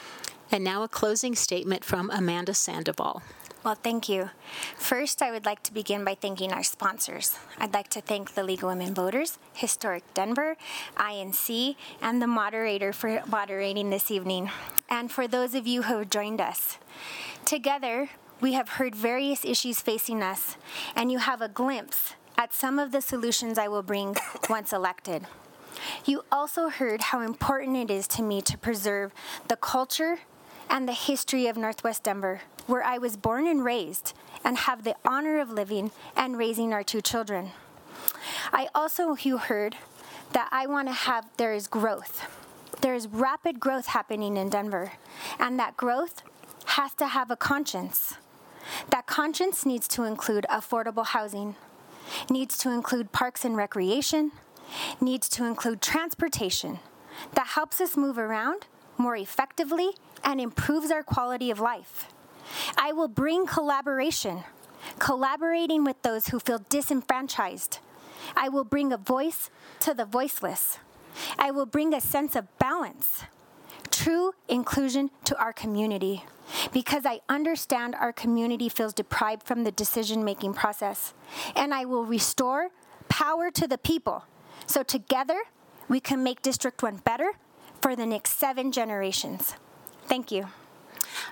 And 0.50 0.64
now 0.64 0.82
a 0.82 0.88
closing 0.88 1.34
statement 1.34 1.84
from 1.84 2.10
Amanda 2.10 2.54
Sandoval. 2.54 3.22
Well, 3.68 3.74
thank 3.74 4.08
you. 4.08 4.30
First, 4.76 5.20
I 5.20 5.30
would 5.30 5.44
like 5.44 5.62
to 5.64 5.74
begin 5.74 6.02
by 6.02 6.14
thanking 6.14 6.54
our 6.54 6.62
sponsors. 6.62 7.38
I'd 7.58 7.74
like 7.74 7.88
to 7.88 8.00
thank 8.00 8.32
the 8.32 8.42
League 8.42 8.62
of 8.62 8.70
Women 8.70 8.94
Voters, 8.94 9.38
Historic 9.52 10.04
Denver, 10.14 10.56
INC, 10.96 11.76
and 12.00 12.22
the 12.22 12.26
moderator 12.26 12.94
for 12.94 13.22
moderating 13.26 13.90
this 13.90 14.10
evening, 14.10 14.50
and 14.88 15.12
for 15.12 15.28
those 15.28 15.54
of 15.54 15.66
you 15.66 15.82
who 15.82 15.98
have 15.98 16.08
joined 16.08 16.40
us. 16.40 16.78
Together, 17.44 18.08
we 18.40 18.54
have 18.54 18.70
heard 18.70 18.94
various 18.94 19.44
issues 19.44 19.82
facing 19.82 20.22
us, 20.22 20.56
and 20.96 21.12
you 21.12 21.18
have 21.18 21.42
a 21.42 21.48
glimpse 21.50 22.14
at 22.38 22.54
some 22.54 22.78
of 22.78 22.90
the 22.90 23.02
solutions 23.02 23.58
I 23.58 23.68
will 23.68 23.82
bring 23.82 24.16
once 24.48 24.72
elected. 24.72 25.26
You 26.06 26.24
also 26.32 26.70
heard 26.70 27.02
how 27.02 27.20
important 27.20 27.76
it 27.76 27.90
is 27.90 28.08
to 28.16 28.22
me 28.22 28.40
to 28.40 28.56
preserve 28.56 29.12
the 29.48 29.56
culture 29.56 30.20
and 30.70 30.88
the 30.88 30.94
history 30.94 31.46
of 31.46 31.58
Northwest 31.58 32.04
Denver 32.04 32.40
where 32.68 32.84
I 32.84 32.98
was 32.98 33.16
born 33.16 33.46
and 33.46 33.64
raised 33.64 34.12
and 34.44 34.56
have 34.56 34.84
the 34.84 34.94
honor 35.04 35.40
of 35.40 35.50
living 35.50 35.90
and 36.14 36.38
raising 36.38 36.72
our 36.72 36.84
two 36.84 37.00
children. 37.00 37.50
I 38.52 38.68
also, 38.74 39.16
you 39.16 39.38
heard, 39.38 39.76
that 40.32 40.48
I 40.52 40.66
want 40.66 40.88
to 40.88 40.94
have, 40.94 41.26
there 41.38 41.54
is 41.54 41.66
growth. 41.66 42.26
There 42.82 42.94
is 42.94 43.08
rapid 43.08 43.58
growth 43.58 43.86
happening 43.86 44.36
in 44.36 44.50
Denver, 44.50 44.92
and 45.38 45.58
that 45.58 45.76
growth 45.76 46.22
has 46.66 46.94
to 46.94 47.08
have 47.08 47.30
a 47.30 47.36
conscience. 47.36 48.14
That 48.90 49.06
conscience 49.06 49.64
needs 49.64 49.88
to 49.88 50.04
include 50.04 50.44
affordable 50.50 51.06
housing, 51.06 51.56
needs 52.30 52.58
to 52.58 52.70
include 52.70 53.12
parks 53.12 53.44
and 53.44 53.56
recreation, 53.56 54.32
needs 55.00 55.28
to 55.30 55.44
include 55.44 55.80
transportation 55.80 56.78
that 57.34 57.48
helps 57.48 57.80
us 57.80 57.96
move 57.96 58.18
around 58.18 58.66
more 58.98 59.16
effectively 59.16 59.90
and 60.22 60.40
improves 60.40 60.90
our 60.90 61.02
quality 61.02 61.50
of 61.50 61.58
life. 61.58 62.08
I 62.76 62.92
will 62.92 63.08
bring 63.08 63.46
collaboration, 63.46 64.44
collaborating 64.98 65.84
with 65.84 66.00
those 66.02 66.28
who 66.28 66.38
feel 66.38 66.60
disenfranchised. 66.68 67.78
I 68.36 68.48
will 68.48 68.64
bring 68.64 68.92
a 68.92 68.96
voice 68.96 69.50
to 69.80 69.94
the 69.94 70.04
voiceless. 70.04 70.78
I 71.38 71.50
will 71.50 71.66
bring 71.66 71.94
a 71.94 72.00
sense 72.00 72.36
of 72.36 72.46
balance, 72.58 73.24
true 73.90 74.32
inclusion 74.48 75.10
to 75.24 75.38
our 75.38 75.52
community 75.52 76.24
because 76.72 77.04
I 77.04 77.20
understand 77.28 77.94
our 77.94 78.12
community 78.12 78.68
feels 78.68 78.94
deprived 78.94 79.42
from 79.42 79.64
the 79.64 79.72
decision 79.72 80.24
making 80.24 80.54
process. 80.54 81.12
And 81.54 81.74
I 81.74 81.84
will 81.84 82.04
restore 82.04 82.68
power 83.08 83.50
to 83.50 83.66
the 83.66 83.78
people 83.78 84.24
so 84.66 84.82
together 84.82 85.40
we 85.88 86.00
can 86.00 86.22
make 86.22 86.42
District 86.42 86.82
1 86.82 86.98
better 86.98 87.32
for 87.80 87.96
the 87.96 88.06
next 88.06 88.38
seven 88.38 88.72
generations. 88.72 89.54
Thank 90.06 90.30
you. 90.30 90.48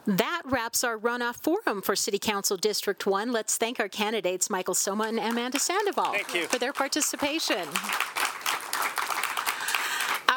That 0.06 0.42
wraps 0.44 0.84
our 0.84 0.98
runoff 0.98 1.36
forum 1.36 1.82
for 1.82 1.96
City 1.96 2.18
Council 2.18 2.56
District 2.56 3.06
1. 3.06 3.32
Let's 3.32 3.56
thank 3.56 3.80
our 3.80 3.88
candidates, 3.88 4.48
Michael 4.50 4.74
Somma 4.74 5.08
and 5.08 5.18
Amanda 5.18 5.58
Sandoval, 5.58 6.14
for 6.48 6.58
their 6.58 6.72
participation. 6.72 7.66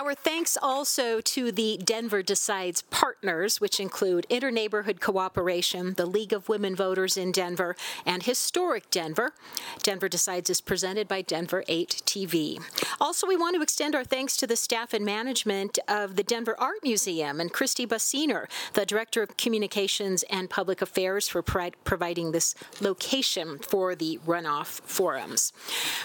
Our 0.10 0.16
thanks 0.16 0.58
also 0.60 1.22
to 1.22 1.52
the 1.52 1.78
Denver 1.78 2.24
Decides 2.24 2.82
partners, 2.82 3.62
which 3.62 3.80
include 3.80 4.26
Interneighborhood 4.28 5.00
Cooperation, 5.02 5.94
the 5.94 6.08
League 6.08 6.34
of 6.34 6.50
Women 6.50 6.76
Voters 6.76 7.16
in 7.16 7.32
Denver, 7.32 7.76
and 8.08 8.24
Historic 8.24 8.90
Denver. 8.90 9.36
Denver 9.84 10.10
Decides 10.10 10.50
is 10.50 10.62
presented 10.62 11.08
by 11.08 11.22
Denver 11.22 11.64
8 11.68 12.02
TV. 12.08 12.60
Also, 13.00 13.28
we 13.28 13.36
want 13.36 13.56
to 13.56 13.62
extend 13.62 13.94
our 13.94 14.04
thanks 14.04 14.36
to 14.38 14.48
the 14.48 14.56
staff 14.56 14.96
and 14.96 15.06
management 15.06 15.78
of 15.88 16.16
the 16.16 16.24
Denver 16.24 16.60
Art 16.60 16.80
Museum 16.82 17.40
and 17.40 17.54
Christy 17.54 17.86
Bassiner, 17.86 18.48
the 18.74 18.88
Director 18.88 19.22
of 19.22 19.38
Communications 19.38 20.24
and 20.24 20.50
Public 20.50 20.82
Affairs, 20.82 21.28
for 21.28 21.44
pri- 21.44 21.74
providing 21.84 22.32
this 22.32 22.56
location 22.82 23.60
for 23.60 23.94
the 23.94 24.20
runoff 24.26 24.82
forums. 24.82 25.54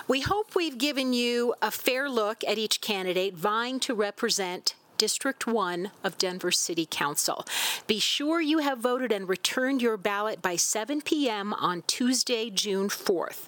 We 0.06 0.20
hope 0.20 0.54
we've 0.54 0.76
given 0.76 1.14
you 1.14 1.54
a 1.62 1.70
fair 1.70 2.10
look 2.10 2.44
at 2.44 2.58
each 2.58 2.82
candidate 2.82 3.34
vying 3.34 3.80
to 3.94 4.00
represent 4.00 4.74
District 4.98 5.46
1 5.46 5.90
of 6.02 6.18
Denver 6.18 6.50
City 6.50 6.87
Council. 6.88 7.44
Be 7.87 7.98
sure 7.98 8.40
you 8.40 8.59
have 8.59 8.78
voted 8.78 9.12
and 9.12 9.28
returned 9.28 9.83
your 9.83 9.96
ballot 9.96 10.40
by 10.40 10.57
7 10.57 11.00
p.m. 11.02 11.52
on 11.54 11.83
Tuesday, 11.87 12.50
June 12.50 12.88
4th. 12.88 13.46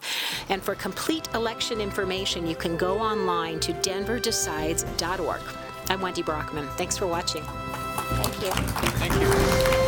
And 0.48 0.62
for 0.62 0.74
complete 0.74 1.28
election 1.34 1.80
information, 1.80 2.46
you 2.46 2.56
can 2.56 2.76
go 2.76 2.98
online 2.98 3.60
to 3.60 3.72
denverdecides.org. 3.72 5.40
I'm 5.88 6.00
Wendy 6.00 6.22
Brockman. 6.22 6.66
Thanks 6.76 6.96
for 6.96 7.06
watching. 7.06 7.42
Thank 7.42 8.42
you. 8.42 8.50
Thank 8.50 9.80
you. 9.80 9.85